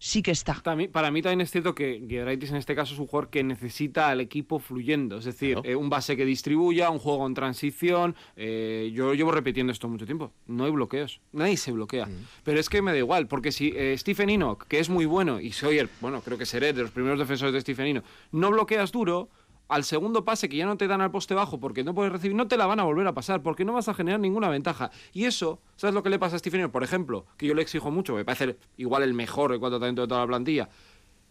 [0.04, 0.56] sí que está.
[0.64, 3.44] También- para mí también es cierto que Giedraitis en este caso es un jugador que
[3.44, 5.70] necesita al equipo fluyendo, es decir, Claro.
[5.70, 8.16] eh, un base que distribuya, un juego en transición.
[8.36, 10.32] eh, yo llevo repitiendo esto mucho tiempo.
[10.48, 12.10] No hay bloqueos, nadie se bloquea.
[12.44, 15.40] Pero es que me da igual, porque si eh, Stephen Enoch, que es muy bueno,
[15.40, 18.50] y soy el, bueno, creo que seré de los primeros defensores de Stephen Enoch, no
[18.50, 19.30] bloqueas duro.
[19.72, 22.36] Al segundo pase que ya no te dan al poste bajo porque no puedes recibir,
[22.36, 24.92] no te la van a volver a pasar porque no vas a generar ninguna ventaja.
[25.14, 26.70] Y eso, ¿sabes lo que le pasa a Stephen?
[26.70, 29.80] Por ejemplo, que yo le exijo mucho, me parece igual el mejor en cuanto a
[29.80, 30.70] talento de toda la plantilla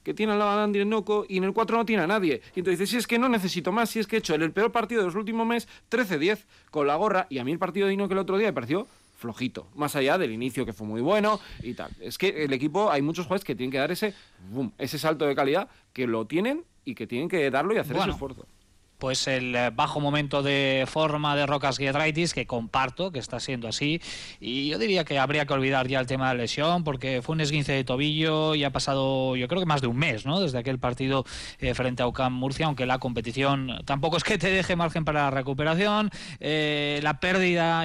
[0.02, 2.40] que tiene al lado a Andy Noco y en el 4 no tiene a nadie.
[2.54, 4.40] Y entonces dices, si es que no necesito más, si es que he hecho en
[4.40, 7.58] el peor partido de los últimos meses 13-10 con la gorra y a mí el
[7.58, 8.86] partido de Inoco el otro día me pareció
[9.18, 11.90] flojito, más allá del inicio que fue muy bueno y tal.
[12.00, 14.14] Es que el equipo, hay muchos jugadores que tienen que dar ese,
[14.50, 17.96] boom, ese salto de calidad que lo tienen y que tienen que darlo y hacer
[17.96, 18.12] Bueno.
[18.12, 18.46] ese esfuerzo.
[18.98, 23.66] pues el eh, bajo momento de forma de Rocas Giedraitis, que comparto, que está siendo
[23.66, 23.98] así.
[24.40, 27.34] Y yo diría que habría que olvidar ya el tema de la lesión, porque fue
[27.34, 30.38] un esguince de tobillo y ha pasado, yo creo que más de un mes, ¿no?
[30.38, 31.24] Desde aquel partido
[31.60, 35.22] eh, frente a UCAM Murcia, aunque la competición tampoco es que te deje margen para
[35.22, 36.10] la recuperación.
[36.38, 37.84] Eh, la pérdida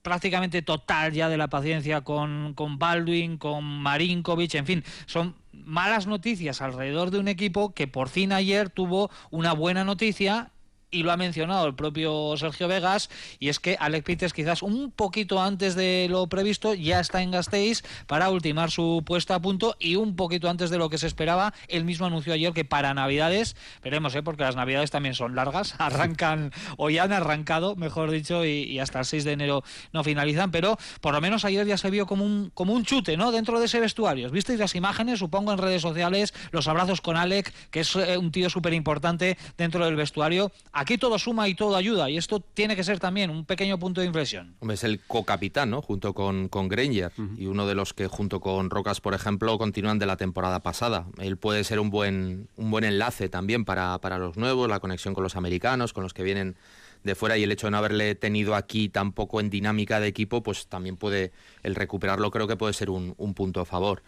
[0.00, 5.34] prácticamente total ya de la paciencia con, con Baldwin, con Marinkovic, en fin, son
[5.66, 10.52] malas noticias alrededor de un equipo que por fin ayer tuvo una buena noticia
[10.96, 14.90] y lo ha mencionado el propio Sergio Vegas, y es que Alex Peters quizás un
[14.90, 19.76] poquito antes de lo previsto ya está en Gasteiz para ultimar su puesta a punto
[19.78, 22.94] y un poquito antes de lo que se esperaba, él mismo anunció ayer que para
[22.94, 24.22] Navidades, veremos, ¿eh?
[24.22, 29.00] porque las Navidades también son largas, arrancan o ya han arrancado, mejor dicho, y, hasta
[29.00, 32.24] el 6 de enero no finalizan, pero por lo menos ayer ya se vio como
[32.24, 33.32] un, como un chute, ¿no?
[33.32, 34.30] Dentro de ese vestuario.
[34.30, 38.30] ¿Visteis las imágenes, supongo, en redes sociales, los abrazos con Alex, que es eh, un
[38.32, 40.52] tío súper importante dentro del vestuario?
[40.72, 44.00] Aquí todo suma y todo ayuda, y esto tiene que ser también un pequeño punto
[44.00, 44.54] de inflexión.
[44.70, 45.82] Es el co-capitán, ¿no?
[45.82, 49.98] Junto con, con Granger, y uno de los que junto con Rocas, por ejemplo, continúan
[49.98, 51.06] de la temporada pasada.
[51.18, 55.14] Él puede ser un buen, un buen enlace también para, para los nuevos, la conexión
[55.14, 56.56] con los americanos, con los que vienen
[57.02, 60.42] de fuera y el hecho de no haberle tenido aquí tampoco en dinámica de equipo,
[60.42, 64.02] pues también puede, el recuperarlo creo que puede ser un, un punto a favor.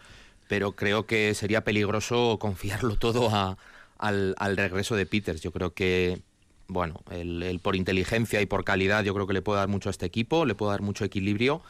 [0.48, 3.56] Pero creo que sería peligroso confiarlo todo a,
[3.98, 5.40] al, al, regreso de Peters.
[5.42, 6.22] Yo creo que
[6.68, 9.90] bueno, el, por inteligencia y por calidad yo creo que le puede dar mucho a
[9.90, 11.62] este equipo, le puede dar mucho equilibrio,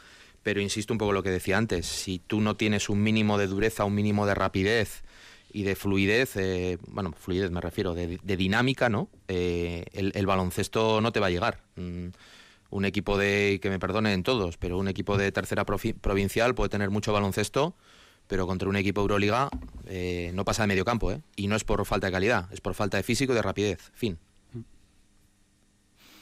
[0.43, 3.47] pero insisto un poco lo que decía antes, si tú no tienes un mínimo de
[3.47, 5.03] dureza, un mínimo de rapidez
[5.51, 9.09] y de fluidez, eh, bueno, fluidez me refiero, de, dinámica, ¿no?
[9.29, 11.63] Eh, el, baloncesto no te va a llegar.
[11.75, 12.09] Mm,
[12.71, 16.91] un equipo de, que me perdonen todos, pero un equipo de tercera provincial puede tener
[16.91, 17.73] mucho baloncesto,
[18.27, 19.49] pero contra un equipo Euroliga
[19.87, 21.21] eh, no pasa de medio campo, ¿eh?
[21.35, 23.91] Y no es por falta de calidad, es por falta de físico y de rapidez.
[23.93, 24.19] Fin.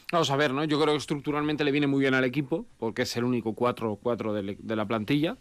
[0.10, 0.63] Vamos a ver, ¿no?
[0.63, 4.58] Yo creo que estructuralmente le viene muy bien al equipo, porque es el único 4-4
[4.58, 5.36] de, la plantilla.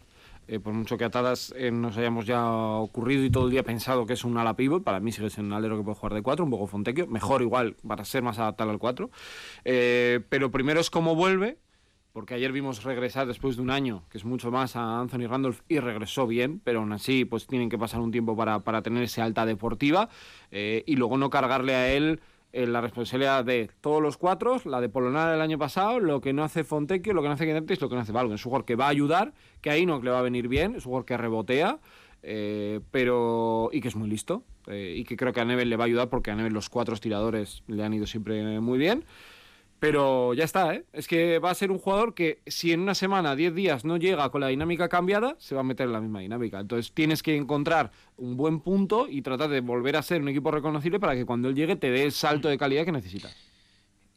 [0.49, 4.05] Eh, por mucho que atadas eh, nos hayamos ya ocurrido y todo el día pensado
[4.05, 6.21] que es un ala pivot, para mí sigue siendo un alero que puede jugar de
[6.21, 9.09] 4, un poco Fontequio, mejor igual para ser más adaptado al 4.
[9.63, 11.57] Eh, pero primero es cómo vuelve,
[12.11, 15.61] porque ayer vimos regresar después de un año, que es mucho más a Anthony Randolph,
[15.69, 19.03] y regresó bien, pero aún así pues tienen que pasar un tiempo para, para tener
[19.03, 20.09] esa alta deportiva
[20.51, 22.19] y luego no cargarle a él
[22.53, 26.43] la responsabilidad de todos los cuatro, la de Polonar el año pasado, lo que no
[26.43, 28.33] hace Fontecchio, lo que no hace Guedentis, lo que no hace Valgo.
[28.33, 30.71] Es un jugador que va a ayudar, que ahí no le va a venir bien,
[30.75, 31.79] es un jugador que rebotea,
[32.23, 34.43] eh, pero y que es muy listo.
[34.67, 36.69] Eh, y que creo que a Neves le va a ayudar porque a Neves los
[36.69, 39.05] cuatro tiradores le han ido siempre muy bien.
[39.79, 40.85] Pero ya está, ¿eh?
[40.91, 43.97] Es que va a ser un jugador que si en una semana, 10 días no
[43.97, 46.59] llega con la dinámica cambiada, se va a meter en la misma dinámica.
[46.59, 50.49] Entonces tienes que encontrar un buen punto y tratar de volver a ser un equipo
[50.49, 53.46] reconocible para que cuando él llegue te dé el salto de calidad que necesitas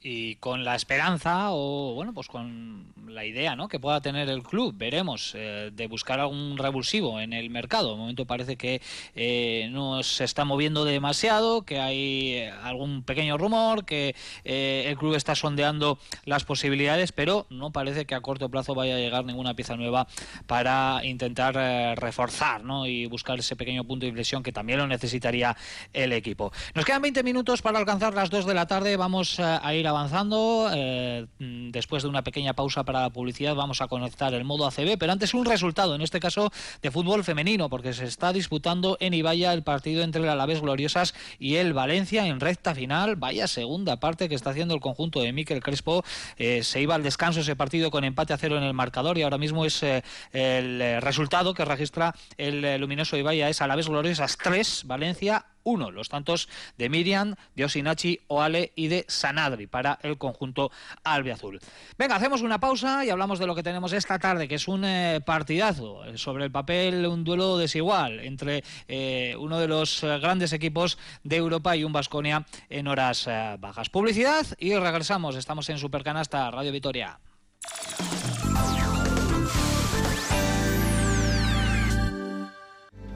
[0.02, 3.68] y con la esperanza o bueno pues con la idea ¿no?
[3.68, 7.96] que pueda tener el club veremos eh, de buscar algún revulsivo en el mercado de
[7.96, 8.80] momento parece que
[9.14, 15.14] eh, no se está moviendo demasiado que hay eh, algún pequeño rumor que el club
[15.14, 19.54] está sondeando las posibilidades pero no parece que a corto plazo vaya a llegar ninguna
[19.54, 20.06] pieza nueva
[20.46, 22.86] para intentar reforzar ¿no?
[22.86, 25.56] y buscar ese pequeño punto de inflexión que también lo necesitaría
[25.92, 29.74] el equipo nos quedan 20 minutos para alcanzar las 2 de la tarde vamos a
[29.74, 30.70] ir avanzando.
[30.72, 34.98] Eh, después de una pequeña pausa para la publicidad vamos a conectar el modo ACB,
[34.98, 36.50] pero antes un resultado, en este caso
[36.83, 41.14] de fútbol femenino, porque se está disputando en Ibaya el partido entre el Alavés Gloriosas
[41.38, 43.16] y el Valencia en recta final.
[43.16, 46.05] Vaya segunda parte que está haciendo el conjunto de Miquel Crespo.
[46.37, 49.22] Eh, se iba al descanso ese partido con empate a cero en el marcador y
[49.22, 54.85] ahora mismo es eh, el resultado que registra el luminoso Ibaya es Alavés Gloriosas 3,
[54.87, 60.70] Valencia uno, los tantos de Miriam, de Osinachi, Oale y de Sanadri para el conjunto
[61.05, 61.61] albiazul.
[61.99, 64.85] Venga, hacemos una pausa y hablamos de lo que tenemos esta tarde, que es un
[64.85, 66.05] eh, partidazo.
[66.05, 71.37] Eh, sobre el papel, un duelo desigual entre eh, uno de los grandes equipos de
[71.37, 73.90] Europa y un Vasconia en horas bajas.
[73.90, 75.37] Publicidad y regresamos.
[75.37, 77.18] Estamos en Supercanasta, Radio Vitoria.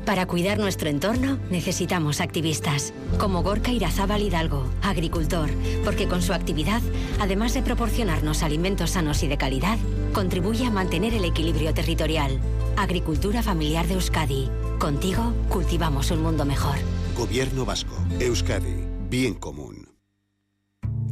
[0.05, 5.49] Para cuidar nuestro entorno necesitamos activistas, como Gorka Irazábal Hidalgo, agricultor,
[5.83, 6.83] porque con su actividad,
[7.21, 9.79] además de proporcionarnos alimentos sanos y de calidad,
[10.13, 12.39] contribuye a mantener el equilibrio territorial.
[12.77, 14.51] Agricultura familiar de Euskadi.
[14.79, 16.77] Contigo cultivamos un mundo mejor.
[17.17, 17.97] Gobierno Vasco.
[18.21, 18.85] Euskadi.
[19.09, 19.64] Bien común.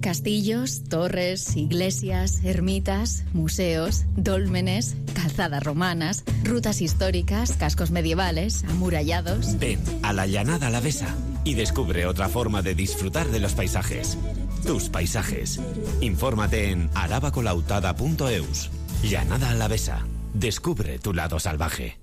[0.03, 9.61] Castillos, torres, iglesias, ermitas, museos, dólmenes, calzadas romanas, rutas históricas, cascos medievales, amurallados.
[9.61, 14.19] Ven a la Llanada Alavesa y descubre otra forma de disfrutar de los paisajes.
[14.67, 15.61] Tus paisajes.
[16.01, 18.71] Infórmate en arabacolautada.eus.
[19.05, 20.05] Llanada Alavesa.
[20.35, 22.02] Descubre tu lado salvaje.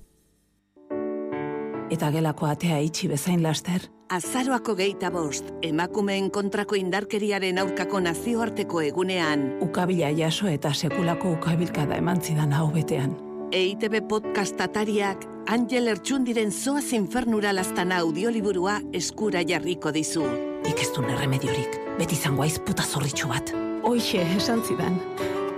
[1.90, 9.44] Eta gelako atea itxi bezain laster, Azaroako geita bost, emakumeen kontrako indarkeriaren aurkako nazioarteko egunean.
[9.62, 13.14] Ukabila jaso eta sekulako ukabilkada eman zidan hau betean.
[13.54, 20.26] EITB podcast atariak Angel Ertxundiren Zoaz Infernura lastana audioliburua eskura jarriko dizu.
[20.70, 23.54] Ikestun erremediorik, beti izango aiz puta zorritxu bat.
[23.86, 24.98] Hoxe, esan zidan.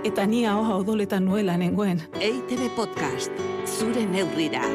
[0.04, 2.04] Eta ni ahoa odoletan nuela nengoen.
[2.20, 3.32] EITB Podcast,
[3.78, 4.68] zure neurrira.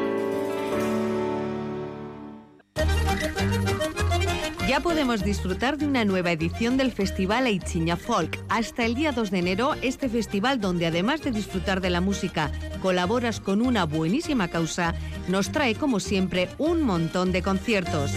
[4.68, 8.38] Ya podemos disfrutar de una nueva edición del Festival Aichiña Folk.
[8.50, 12.52] Hasta el día 2 de enero, este festival donde además de disfrutar de la música,
[12.82, 14.94] colaboras con una buenísima causa,
[15.26, 18.12] nos trae como siempre un montón de conciertos.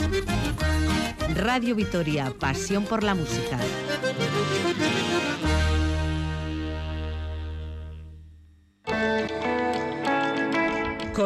[1.34, 3.58] Radio Vitoria, pasión por la música.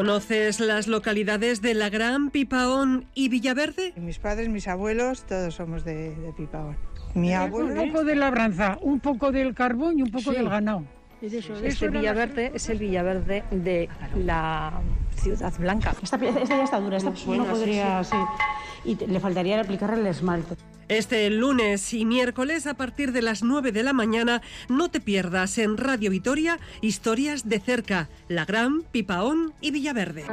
[0.02, 3.92] ¿Conoces las localidades de La Gran, Pipaón y Villaverde?
[3.94, 6.76] Mis padres, mis abuelos, todos somos de, de Pipaón.
[7.14, 7.80] Mi abuelo...
[7.80, 10.36] Un poco de labranza, un poco del carbón y un poco Sí.
[10.38, 10.82] del ganado.
[11.20, 14.80] Este Villaverde es el Villaverde de la
[15.18, 15.94] Ciudad Blanca.
[16.02, 18.90] Esta, ya está dura, esta no podría, sí, sí.
[18.90, 20.56] Y te- le faltaría aplicar el esmalte.
[20.92, 25.56] Este lunes y miércoles a partir de las 9 de la mañana no te pierdas
[25.56, 30.26] en Radio Vitoria historias de cerca, La Gran, Pipaón y Villaverde.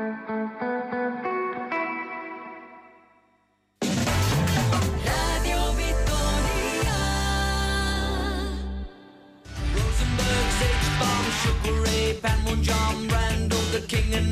[13.88, 14.30] King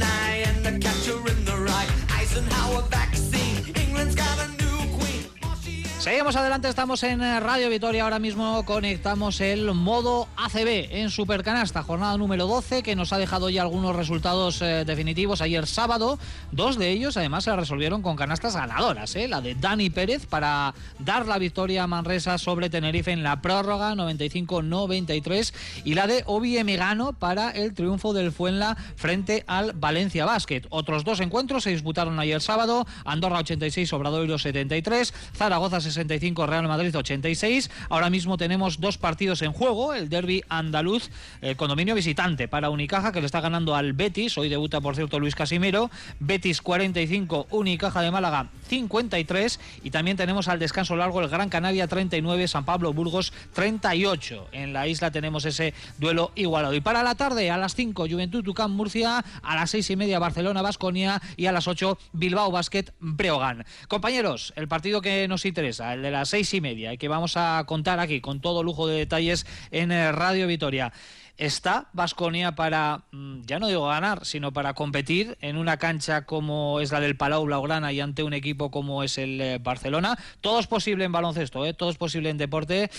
[6.07, 8.03] Seguimos adelante, estamos en eh, Radio Vitoria.
[8.03, 13.49] Ahora mismo conectamos el modo ACB en Supercanasta, jornada número 12, que nos ha dejado
[13.49, 15.41] ya algunos resultados eh, definitivos.
[15.41, 16.17] Ayer sábado,
[16.53, 19.17] dos de ellos además se resolvieron con canastas ganadoras.
[19.17, 19.27] ¿eh?
[19.27, 23.93] La de Dani Pérez para dar la victoria a Manresa sobre Tenerife en la prórroga
[23.93, 25.53] 95-93
[25.83, 30.61] y la de Obi Emigano para el triunfo del Fuenla frente al Valencia Basket.
[30.69, 32.87] Otros dos encuentros se disputaron ayer sábado.
[33.03, 37.69] Andorra 86, Obradoiro 73, Zaragoza 65, Real Madrid 86.
[37.89, 39.93] Ahora mismo tenemos dos partidos en juego.
[39.93, 41.09] El derby andaluz,
[41.41, 44.37] el condominio visitante para Unicaja que le está ganando al Betis.
[44.37, 45.91] Hoy debuta, por cierto, Luis Casimiro.
[46.19, 49.59] Betis 45, Unicaja de Málaga 53.
[49.83, 54.47] Y también tenemos al descanso largo el Gran Canaria 39, San Pablo Burgos 38.
[54.51, 56.73] En la isla tenemos ese duelo igualado.
[56.73, 60.19] Y para la tarde, a las 5, Juventud Tucán Murcia, a las 6 y media
[60.19, 63.65] Barcelona Basconia y a las 8 Bilbao Basket Breogán.
[63.87, 67.37] Compañeros, el partido que nos interesa, el de las 6 y media, y que vamos
[67.37, 70.91] a contar aquí con todo lujo de detalles en eh, Radio Vitoria.
[71.37, 76.79] ¿Está Basconia para, mm, ya no digo ganar, sino para competir en una cancha como
[76.79, 80.17] es la del Palau Blaugrana y ante un equipo como es el eh, Barcelona?
[80.41, 81.75] Todo es posible en baloncesto, ¿eh?
[81.75, 82.89] todo es posible en deporte,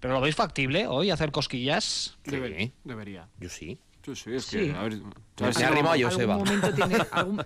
[0.00, 2.16] pero ¿lo veis factible hoy hacer cosquillas?
[2.24, 2.70] Debería.
[2.84, 3.28] Debería.
[3.38, 3.78] Yo sí.
[4.02, 4.58] Sí, sí, es Sí.
[4.58, 4.72] que.
[4.72, 5.00] A ver,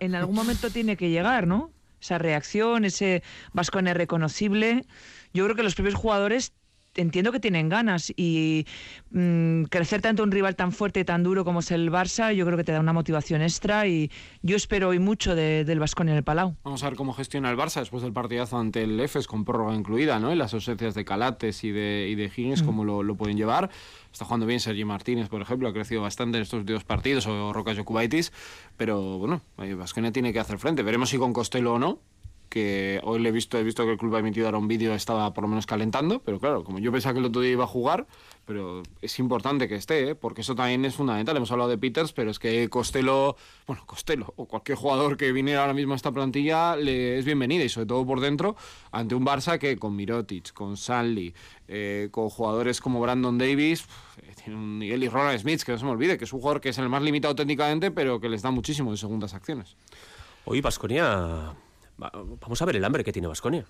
[0.01, 1.71] en algún momento tiene que llegar, ¿no?
[2.01, 3.23] Esa reacción, ese
[3.53, 4.85] Vasconia reconocible.
[5.33, 6.53] Yo creo que los propios jugadores
[6.95, 8.67] entiendo que tienen ganas y
[9.11, 12.45] mm, crecer tanto un rival tan fuerte y tan duro como es el Barça, yo
[12.45, 14.11] creo que te da una motivación extra y
[14.43, 16.57] yo espero hoy mucho de- del Vasconia en el Palau.
[16.65, 19.75] Vamos a ver cómo gestiona el Barça después del partidazo ante el EFES con prórroga
[19.75, 20.33] incluida, ¿no?
[20.33, 23.71] Y las ausencias de Calates y de, y de Higgins, cómo lo, lo pueden llevar.
[24.13, 27.53] Está jugando bien Sergi Martínez, por ejemplo, ha crecido bastante en estos últimos partidos, o
[27.53, 28.33] Rocas Jokubaitis,
[28.77, 29.43] pero bueno,
[29.77, 30.83] Vasconia tiene que hacer frente.
[30.83, 32.01] Veremos si con Costello o no,
[32.49, 34.95] que hoy le he visto, he visto que el club ha emitido ahora un vídeo,
[34.95, 37.65] estaba por lo menos calentando, pero claro, como yo pensaba que el otro día iba
[37.65, 38.07] a jugar,
[38.49, 40.15] pero es importante que esté, ¿eh?
[40.15, 41.37] porque eso también es fundamental.
[41.37, 43.37] Hemos hablado de Peters, pero es que Costello,
[43.67, 47.63] bueno, Costello o cualquier jugador que viniera ahora mismo a esta plantilla le es bienvenida
[47.63, 48.57] y sobre todo por dentro
[48.91, 51.35] ante un Barça que con Mirotic, con Sanli,
[51.69, 53.85] eh, con jugadores como Brandon Davis,
[54.17, 56.41] eh, tiene un nivel y Ronald Smith, que no se me olvide, que es un
[56.41, 59.77] jugador que es el más limitado técnicamente, pero que les da muchísimo de segundas acciones.
[60.47, 61.55] Hoy Vasconia.
[61.99, 63.67] Vamos a ver el hambre que tiene Vasconia.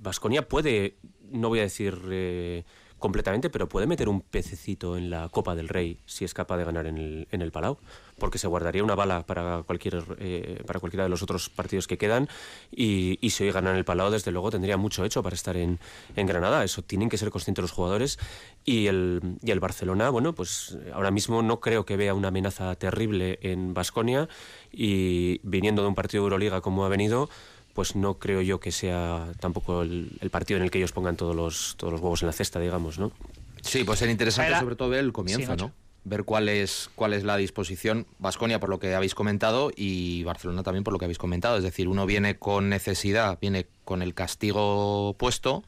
[0.00, 0.98] Vasconia puede,
[1.30, 2.64] no voy a decir eh,
[2.98, 6.64] completamente, pero puede meter un pececito en la Copa del Rey si es capaz de
[6.64, 7.78] ganar en el, en el Palau,
[8.18, 11.98] porque se guardaría una bala para, cualquier, eh, para cualquiera de los otros partidos que
[11.98, 12.28] quedan.
[12.70, 15.78] Y, y si hoy ganan el Palau, desde luego tendría mucho hecho para estar en,
[16.14, 16.64] en Granada.
[16.64, 18.18] Eso tienen que ser conscientes los jugadores.
[18.64, 22.74] Y el, y el Barcelona, bueno, pues ahora mismo no creo que vea una amenaza
[22.74, 24.28] terrible en Vasconia
[24.72, 27.28] y viniendo de un partido de Euroliga como ha venido,
[27.74, 31.16] pues no creo yo que sea tampoco el, el, partido en el que ellos pongan
[31.16, 33.12] todos los, todos los huevos en la cesta, digamos, ¿no?
[33.60, 34.60] Sí, pues ser interesante Era...
[34.60, 35.72] sobre todo ver el comienzo, Sí, ¿no?
[36.08, 38.06] Ver cuál es, cuál es la disposición.
[38.20, 41.56] Vasconia, por lo que habéis comentado, y Barcelona también, por lo que habéis comentado.
[41.56, 45.64] Es decir, uno viene con necesidad, viene con el castigo puesto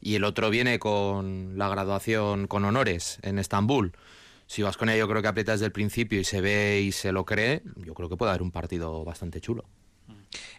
[0.00, 3.92] y el otro viene con la graduación con honores en Estambul.
[4.46, 7.24] Si Vasconia yo creo que aprieta desde el principio y se ve y se lo
[7.24, 9.64] cree, yo creo que puede haber un partido bastante chulo.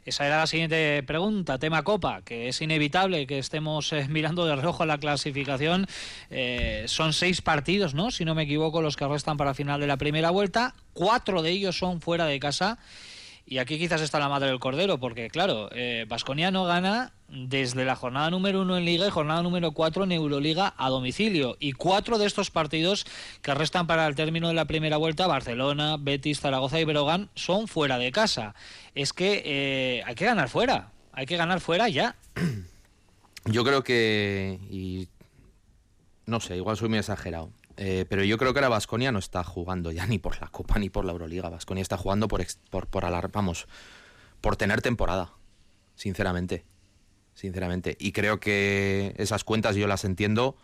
[0.05, 4.55] Esa era la siguiente pregunta, tema Copa, que es inevitable que estemos eh, mirando de
[4.55, 5.87] reojo la clasificación.
[6.29, 8.11] Eh, son seis partidos, ¿no?
[8.11, 10.75] Si no me equivoco, los que restan para final de la primera vuelta.
[10.93, 12.79] Cuatro de ellos son fuera de casa.
[13.51, 15.71] Y aquí quizás está la madre del cordero, porque claro,
[16.07, 20.11] Vasconia no gana desde la jornada número uno en Liga y jornada número cuatro en
[20.11, 21.57] Euroliga a domicilio.
[21.59, 23.07] Y cuatro de estos partidos
[23.41, 27.67] que restan para el término de la primera vuelta, Barcelona, Betis, Zaragoza y Berogán, son
[27.67, 28.53] fuera de casa.
[28.93, 32.15] Es que eh, hay que ganar fuera, hay que ganar fuera ya.
[33.45, 35.07] Yo creo que, y
[36.27, 37.49] no sé, igual soy muy exagerado,
[37.81, 40.77] eh, pero yo creo que ahora Vasconia no está jugando ya ni por la Copa
[40.79, 41.47] ni por la Euroliga.
[41.49, 43.67] Vasconia está jugando por, por, por alar- vamos,
[44.41, 45.31] por tener temporada,
[45.95, 46.65] sinceramente.
[47.33, 47.95] Sinceramente.
[47.99, 50.57] Y creo que esas cuentas yo las entiendo.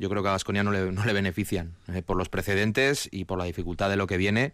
[0.00, 3.26] Yo creo que a Vasconia no le, no le benefician eh, por los precedentes y
[3.26, 4.52] por la dificultad de lo que viene.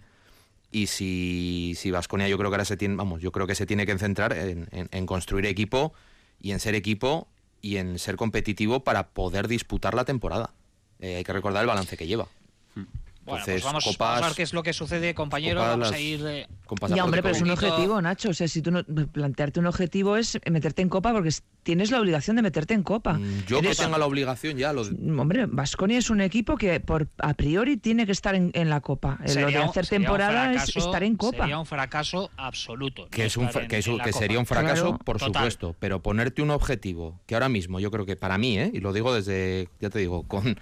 [0.71, 3.65] Y si, si Vasconia yo creo que ahora se tiene, vamos, yo creo que se
[3.65, 5.95] tiene que centrar en, en- en construir equipo
[6.43, 7.29] y en ser equipo
[7.63, 10.53] y en ser competitivo para poder disputar la temporada.
[11.01, 12.29] Eh, hay que recordar el balance que lleva.
[13.27, 15.57] Bueno, Entonces, pues vamos, copas- vamos a ver qué es lo que sucede, compañero.
[15.61, 16.25] copas Vamos a ir.
[16.27, 16.47] eh,
[16.95, 18.31] Ya, hombre, pero es un objetivo, Nacho.
[18.31, 21.91] O sea, si tú no, plantearte un objetivo es meterte en copa porque es- tienes
[21.91, 23.15] la obligación de meterte en copa.
[23.15, 27.09] Mm, Yo que tenga la obligación ya, lo, Hombre, Vasconia es un equipo que por
[27.19, 29.19] a priori tiene que estar en, en la copa.
[29.25, 31.39] Eh, lo de hacer temporada es estar en copa.
[31.39, 33.09] Sería un fracaso absoluto.
[33.11, 33.85] que no es un en- que, es
[34.17, 34.99] sería un fracaso, Claro.
[34.99, 35.35] por Total.
[35.35, 38.71] supuesto, pero ponerte un objetivo que ahora mismo yo creo que para mí, ¿eh?
[38.73, 40.57] y lo digo desde, ya te digo, con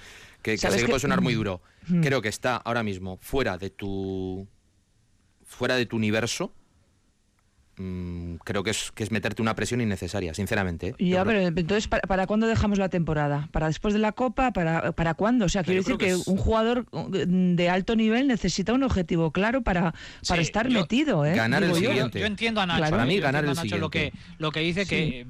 [0.45, 1.39] que, que ¿Sabes sé que puede sonar muy Mm.
[1.39, 2.01] duro, Mm.
[2.03, 4.47] creo que está ahora mismo fuera de tu
[5.45, 6.53] fuera de tu universo.
[7.77, 10.95] mm, creo que es, que es meterte una presión innecesaria, sinceramente.
[10.97, 11.09] ¿eh?
[11.09, 13.49] Ya, pero entonces, ¿para, para cuándo dejamos la temporada?
[13.51, 14.53] ¿Para después de la Copa?
[14.53, 15.47] ¿Para, para cuándo?
[15.47, 16.87] O sea, quiero decir que, creo que es- un jugador
[17.19, 19.93] de alto nivel necesita un objetivo claro para,
[20.29, 21.35] para Sí, estar yo- metido, ¿eh?
[21.35, 22.21] Ganar el Digo siguiente.
[22.21, 22.79] Yo entiendo a Nacho.
[22.79, 22.93] Claro.
[22.97, 24.35] Para mí, ganar el Nacho lo que, siguiente.
[24.39, 24.89] lo que dice Sí.
[24.91, 25.27] que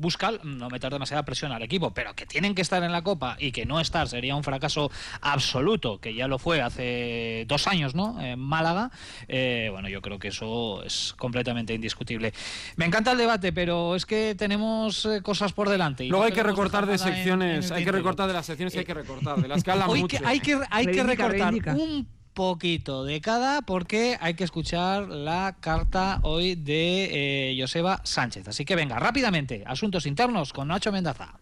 [0.00, 2.82] eh, va- eh, busca no meter demasiada presión al equipo, pero que tienen que estar
[2.82, 4.90] en la Copa y que no estar sería un fracaso
[5.20, 8.20] absoluto, que ya lo fue hace dos años, ¿no?
[8.20, 8.90] En Málaga.
[9.28, 12.32] Eh, bueno, yo creo que eso es completamente indiscutible.
[12.76, 16.04] Me encanta el debate, pero es que tenemos eh, cosas por delante.
[16.04, 18.46] y Luego no hay que recortar de en- en secciones, hay que recortar de las
[18.46, 20.18] secciones que hay que recortar, de las que hablan mucho.
[20.18, 21.72] que- hay que, hay que recortar reivindica.
[21.74, 28.48] un poquito de cada porque hay que escuchar la carta hoy de eh, Joseba Sánchez.
[28.48, 31.34] Así que venga, rápidamente, asuntos internos con Nacho Mendaza.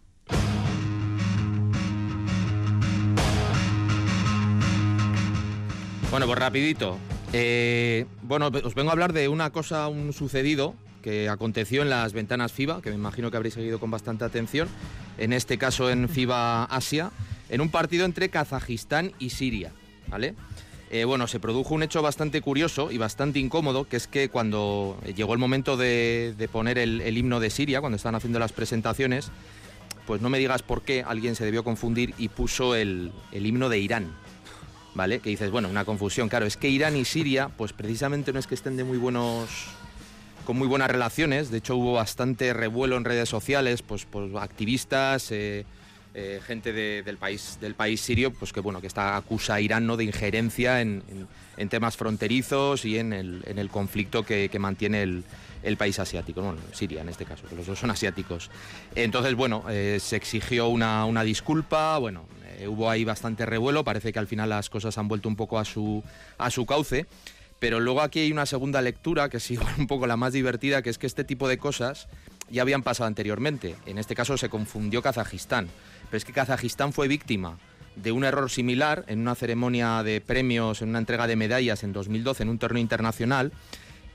[6.11, 6.97] Bueno, pues rapidito.
[7.31, 12.11] Eh, bueno, os vengo a hablar de una cosa, un sucedido que aconteció en las
[12.11, 14.67] ventanas FIBA, que me imagino que habréis seguido con bastante atención,
[15.17, 17.11] en este caso en FIBA Asia,
[17.47, 19.71] en un partido entre Kazajistán y Siria,
[20.09, 20.35] ¿vale?
[20.91, 24.97] Eh, bueno, se produjo un hecho bastante curioso y bastante incómodo, que es que cuando
[25.15, 29.31] llegó el momento de, poner el, himno de Siria, cuando estaban haciendo las presentaciones,
[30.07, 33.77] pues no me digas por qué alguien se debió confundir y puso el, himno de
[33.77, 34.15] Irán,
[34.95, 35.19] ¿vale?
[35.19, 38.47] Que dices, bueno, una confusión, claro, es que Irán y Siria, pues precisamente no es
[38.47, 39.47] que estén de muy buenos
[40.45, 45.31] con muy buenas relaciones, de hecho hubo bastante revuelo en redes sociales, pues por activistas,
[45.31, 45.67] eh,
[46.19, 49.61] eh, gente de- del país del país sirio, pues que bueno, que está acusa a
[49.61, 49.95] Irán ¿no?
[49.95, 54.59] de injerencia en, en- en temas fronterizos y en el, en el conflicto que, que
[54.59, 55.23] mantiene el,
[55.63, 58.49] el país asiático, bueno, Siria en este caso, que los dos son asiáticos.
[58.95, 62.25] Entonces, bueno, eh, se exigió una, una disculpa, bueno,
[62.59, 65.59] eh, hubo ahí bastante revuelo, parece que al final las cosas han vuelto un poco
[65.59, 66.03] a su,
[66.37, 67.05] a su cauce.
[67.59, 70.81] Pero luego aquí hay una segunda lectura, que es igual un poco la más divertida,
[70.81, 72.07] que es que este tipo de cosas
[72.51, 73.75] ya habían pasado anteriormente.
[73.85, 75.69] En este caso se confundió Kazajistán.
[76.09, 77.57] Pero es que Kazajistán fue víctima
[77.95, 81.93] de un error similar en una ceremonia de premios, en una entrega de medallas en
[81.93, 83.51] 2012 en un torneo internacional.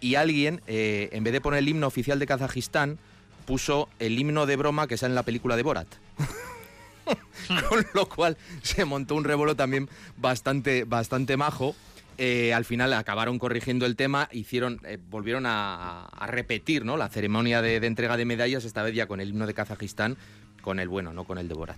[0.01, 2.99] Y alguien, eh, en vez de poner el himno oficial de Kazajistán,
[3.47, 5.89] puso el himno de broma que sale en la película de Borat.
[7.69, 11.75] Con lo cual se montó un revuelo también bastante, bastante majo.
[12.19, 16.97] Eh, al final acabaron corrigiendo el tema, hicieron, eh, volvieron a, repetir ¿no?
[16.97, 20.17] la ceremonia de, entrega de medallas, esta vez ya con el himno de Kazajistán,
[20.61, 21.77] con el bueno, no con el de Borat.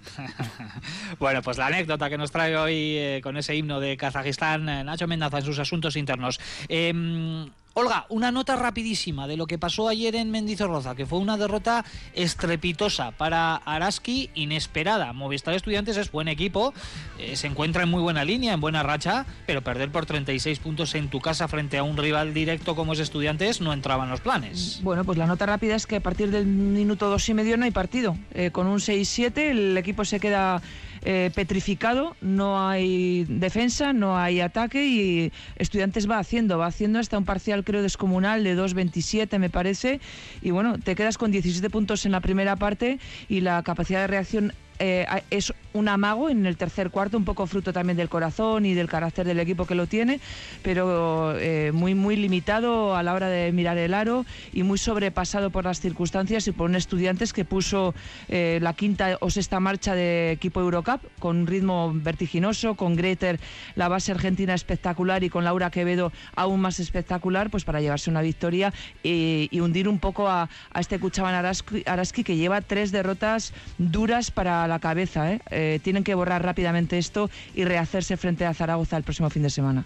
[1.18, 5.07] Bueno, pues la anécdota que nos trae hoy eh, con ese himno de Kazajistán, Nacho
[5.07, 6.39] Mendaza en sus asuntos internos.
[6.68, 6.93] Eh,
[7.79, 11.85] Olga, una nota rapidísima de lo que pasó ayer en Mendizorroza, que fue una derrota
[12.14, 15.12] estrepitosa para Araski, inesperada.
[15.12, 16.72] Movistar Estudiantes es buen equipo,
[17.18, 20.95] eh, se encuentra en muy buena línea, en buena racha, pero perder por 36 puntos
[20.95, 24.22] en tu casa frente a un rival directo como es Estudiantes no entraba en los
[24.22, 24.81] planes.
[24.83, 27.66] Bueno, pues la nota rápida es que a partir del minuto dos y medio no
[27.66, 28.16] hay partido.
[28.33, 30.62] Eh, con un 6-7 el equipo se queda
[31.09, 37.17] eh, petrificado, no hay defensa, no hay ataque y Estudiantes va haciendo, va haciendo hasta
[37.17, 40.01] un parcial creo descomunal de 2-27 me parece.
[40.43, 42.99] Y bueno, te quedas con 17 puntos en la primera parte
[43.29, 47.47] y la capacidad de reacción eh, es un amago en el tercer cuarto, un poco
[47.47, 50.20] fruto también del corazón y del carácter del equipo que lo tiene,
[50.62, 55.51] pero eh, muy muy limitado a la hora de mirar el aro y muy sobrepasado
[55.51, 57.95] por las circunstancias y por un estudiantes que puso
[58.29, 63.39] eh, la quinta o sexta marcha de equipo Eurocup con un ritmo vertiginoso, con Greter
[63.74, 68.22] la base argentina espectacular y con Laura Quevedo aún más espectacular, pues para llevarse una
[68.22, 68.72] victoria
[69.03, 70.49] y, hundir un poco a,
[70.79, 75.33] este Cuchaban Araski que lleva tres derrotas duras para la cabeza.
[75.33, 75.41] ¿eh?
[75.51, 79.51] Eh, tienen que borrar rápidamente esto y rehacerse frente a Zaragoza el próximo fin de
[79.51, 79.85] semana.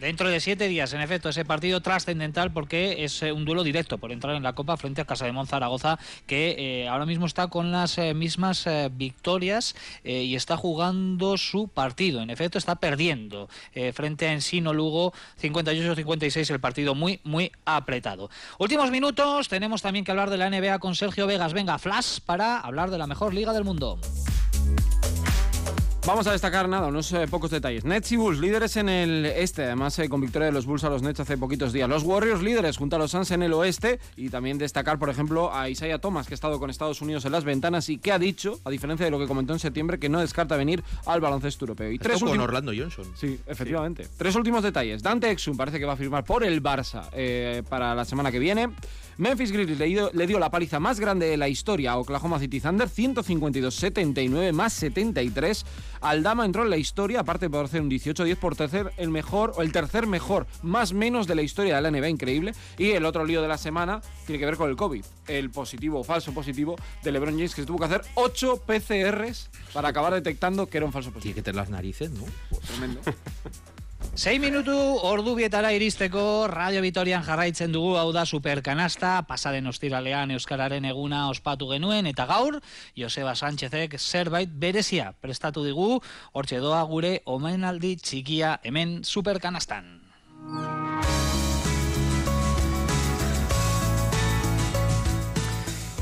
[0.00, 3.98] Dentro de siete días, en efecto, ese partido trascendental porque es eh, un duelo directo
[3.98, 7.48] por entrar en la Copa frente a Casa de Zaragoza, que eh, ahora mismo está
[7.48, 9.74] con las eh, mismas victorias
[10.04, 12.22] y está jugando su partido.
[12.22, 13.48] En efecto, está perdiendo
[13.92, 18.30] frente a Ensino Lugo 58-56, el partido muy, muy apretado.
[18.58, 21.52] Últimos minutos, tenemos también que hablar de la NBA con Sergio Vegas.
[21.52, 23.98] Venga, flash para hablar de la mejor liga del mundo.
[26.08, 27.84] Vamos a destacar nada, unos eh, pocos detalles.
[27.84, 30.88] Nets y Bulls, líderes en el este, además eh, con victoria de los Bulls a
[30.88, 31.86] los Nets hace poquitos días.
[31.86, 34.00] Los Warriors, líderes junto a los Suns en el oeste.
[34.16, 37.32] Y también destacar, por ejemplo, a Isaiah Thomas, que ha estado con Estados Unidos en
[37.32, 40.08] las ventanas y que ha dicho, a diferencia de lo que comentó en septiembre, que
[40.08, 41.92] no descarta venir al baloncesto europeo.
[41.92, 43.04] Y tres con Orlando Johnson.
[43.14, 44.08] Sí, efectivamente.
[44.16, 45.02] Tres últimos detalles.
[45.02, 48.38] Dante Exum parece que va a firmar por el Barça eh, para la semana que
[48.38, 48.70] viene.
[49.18, 52.38] Memphis Grizzlies le dio, le dio la paliza más grande de la historia a Oklahoma
[52.38, 55.66] City Thunder, 152-79 más 73.
[56.00, 59.62] Aldama entró en la historia, aparte por hacer un 18-10 por tercer, el mejor, o
[59.62, 62.54] el tercer mejor, más menos de la historia de la NBA, increíble.
[62.78, 65.04] Y el otro lío de la semana tiene que ver con el COVID.
[65.26, 69.50] El positivo o falso positivo de LeBron James, que se tuvo que hacer 8 PCRs
[69.72, 71.34] para acabar detectando que era un falso positivo.
[71.34, 72.24] Tiene que tener las narices, ¿no?
[72.68, 73.00] Tremendo.
[74.18, 74.74] Sei minutu
[75.06, 81.68] ordu bietara iristeko Radio Vitorian jarraitzen dugu hau da superkanasta, pasaden ostiralean Euskararen eguna ospatu
[81.70, 82.56] genuen, eta gaur
[82.98, 86.00] Joseba Sánchezek zerbait berezia prestatu digu,
[86.34, 89.86] hortxe doa gure omenaldi txikia hemen superkanastan.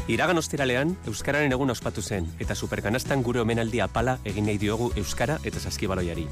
[0.08, 5.36] Iragan ostiralean, Euskararen egun ospatu zen, eta superkanastan gure omenaldi apala egin nahi diogu Euskara
[5.44, 6.24] eta saskibaloiari.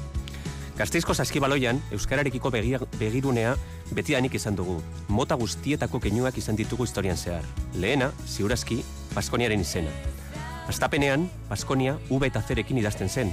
[0.75, 3.53] Gasteizko saskibaloian, Euskararekiko begirunea
[3.95, 4.81] betidanik izan dugu.
[5.07, 7.45] Mota guztietako keinuak izan ditugu historian zehar.
[7.79, 8.83] Lehena, ziurazki,
[9.15, 9.91] Baskoniaren izena.
[10.67, 13.31] Astapenean, Baskonia V eta Zerekin idazten zen,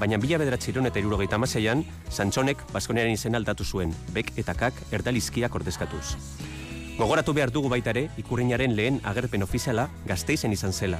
[0.00, 5.54] baina bila bederatxiron eta irurogeita amaseian, Santxonek Baskoniaren izena aldatu zuen, bek eta kak erdalizkiak
[5.54, 6.16] ordezkatuz.
[6.98, 10.98] Gogoratu behar dugu baita ere, ikurriñaren lehen agerpen ofiziala gazteizen izan zela.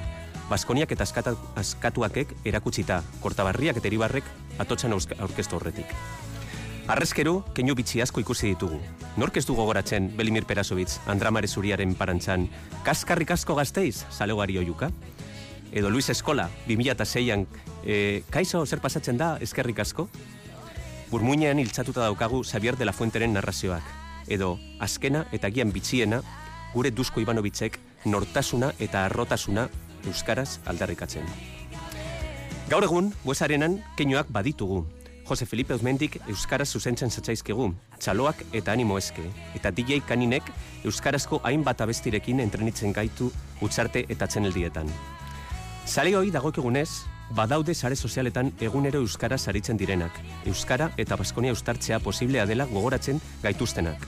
[0.50, 4.26] Baskoniak eta askata, askatuakek erakutsita, kortabarriak eta eribarrek
[4.58, 5.92] atotxan aurke- aurkeztu horretik.
[6.90, 8.80] Arrezkeru, keinu bitxi asko ikusi ditugu.
[9.16, 12.48] Nork ez du gogoratzen Belimir Perasovitz, Andramare Zuriaren parantzan,
[12.82, 14.90] kaskarrik asko gazteiz, zalegari oiuka?
[15.70, 17.46] Edo Luis Eskola, 2006an,
[17.84, 20.08] e, kaizo zer pasatzen da, eskerrik asko?
[21.12, 23.86] Burmuinean hiltzatuta daukagu Xavier de la Fuenteren narrazioak.
[24.26, 26.22] Edo, azkena eta gian bitxiena,
[26.74, 29.68] gure Dusko Ivanovitzek nortasuna eta arrotasuna
[30.06, 31.26] euskaraz aldarrikatzen.
[32.70, 34.84] Gaur egun, buesarenan, keinuak baditugu.
[35.30, 37.68] Jose Felipe Uzmendik euskaraz zuzentzen zatzaizkigu,
[38.02, 39.22] txaloak eta animo eske,
[39.54, 40.48] eta DJ Kaninek
[40.84, 43.30] euskarazko hainbat abestirekin entrenitzen gaitu
[43.62, 44.90] utzarte eta txeneldietan.
[45.86, 46.88] Sare hoi dagokigunez,
[47.34, 50.18] badaude sare sozialetan egunero euskara saritzen direnak.
[50.46, 54.06] Euskara eta Baskonia eustartzea posiblea dela gogoratzen gaituztenak.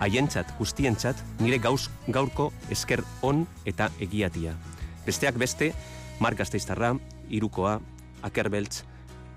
[0.00, 4.54] Haientzat, guztientzat, nire gauz, gaurko esker on eta egiatia.
[5.08, 5.72] Besteak beste,
[6.20, 6.90] Mark Gazteiztarra,
[7.30, 7.80] Irukoa,
[8.20, 8.82] Akerbeltz,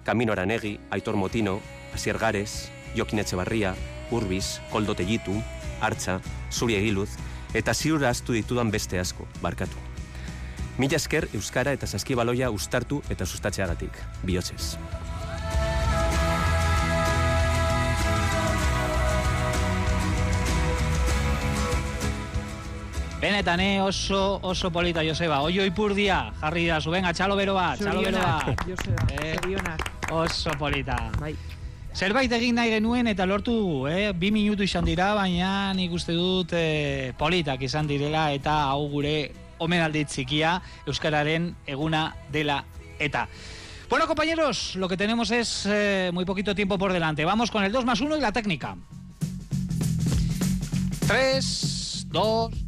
[0.04, 1.62] Camino Aranegi, Aitor Motino,
[1.96, 3.72] Asier Gares, Jokin Etxebarria,
[4.12, 5.32] Urbiz, Koldo Tellitu,
[5.80, 6.20] Artza,
[6.52, 7.08] Zuri Egiluz,
[7.54, 9.80] eta ziur ahaztu ditudan beste asko, barkatu.
[10.78, 13.96] Mila esker Euskara eta Saskibaloia ustartu eta sustatzeagatik.
[14.28, 14.76] Bihotzez.
[23.22, 25.42] Benetan, eh, oso, oso polita, Joseba.
[25.46, 28.66] Oio ipurdia, jarri da venga, txalo bero bat, txalo bero bat.
[28.66, 29.38] Joseba, Eh.
[30.10, 30.98] Oso polita.
[31.20, 31.36] Bai.
[31.94, 34.12] Zerbait egin nahi genuen eta lortu dugu, eh?
[34.18, 39.32] Bi minutu izan dira, baina nik uste dut eh, politak izan direla eta hau gure
[39.60, 40.56] omenaldi txikia
[40.88, 42.64] Euskararen eguna dela
[42.98, 43.28] eta.
[43.88, 47.24] Bueno, compañeros, lo que tenemos es eh, muy poquito tiempo por delante.
[47.24, 48.78] Vamos con el 2 más 1 y la técnica.
[51.08, 52.61] 3, 2...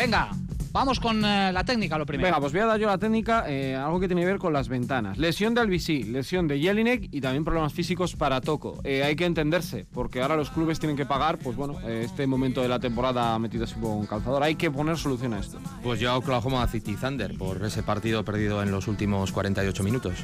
[0.00, 0.30] Venga,
[0.72, 2.28] vamos con eh, la técnica lo primero.
[2.28, 4.50] Venga, pues voy a dar yo la técnica, eh, algo que tiene que ver con
[4.50, 5.18] las ventanas.
[5.18, 8.80] Lesión de Albisi, lesión de Jelinek y también problemas físicos para Toco.
[8.82, 12.26] Eh, hay que entenderse, porque ahora los clubes tienen que pagar, pues bueno, eh, este
[12.26, 14.42] momento de la temporada metido así con calzador.
[14.42, 15.58] Hay que poner solución a esto.
[15.82, 20.14] Pues yo a Oklahoma City Thunder por ese partido perdido en los últimos 48 minutos.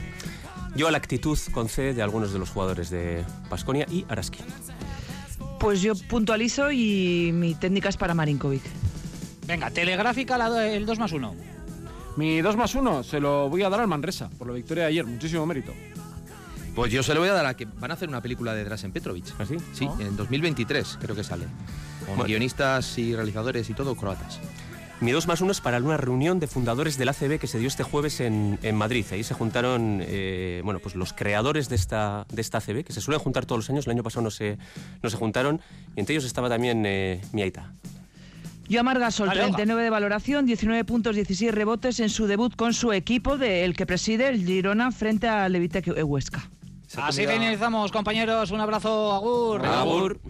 [0.74, 4.38] Yo a la actitud con C de algunos de los jugadores de Pasconia y Araski.
[5.60, 8.62] Pues yo puntualizo y mi técnica es para Marinkovic.
[9.46, 11.34] Venga, telegráfica la do- el 2 más 1.
[12.16, 14.88] Mi 2 más 1 se lo voy a dar al Manresa, por la victoria de
[14.90, 15.04] ayer.
[15.06, 15.72] Muchísimo mérito.
[16.74, 18.64] Pues yo se lo voy a dar a que van a hacer una película de
[18.64, 19.24] Drasen Petrovic.
[19.38, 19.56] ¿Ah, sí?
[19.72, 21.44] Sí, en 2023 creo que sale.
[22.00, 22.24] Con Bueno.
[22.24, 24.40] guionistas y realizadores y todo croatas.
[25.00, 27.68] Mi 2 más 1 es para una reunión de fundadores del ACB que se dio
[27.68, 29.04] este jueves en, en Madrid.
[29.10, 33.00] Ahí se juntaron eh, bueno, pues los creadores de esta, de esta ACB, que se
[33.02, 33.86] suelen juntar todos los años.
[33.86, 34.56] El año pasado no se,
[35.02, 35.60] no se juntaron.
[35.96, 37.42] Y entre ellos estaba también eh, mi
[38.66, 38.72] aita.
[38.72, 39.56] Yo a Margasol, Vale, Olga.
[39.56, 43.74] 39 de valoración, 19 puntos, 16 rebotes en su debut con su equipo, de, el
[43.74, 46.50] que preside el Girona frente a Levitec Huesca.
[46.96, 48.50] Así finalizamos, compañeros.
[48.50, 49.64] Un abrazo, agur.
[49.64, 50.20] Agur.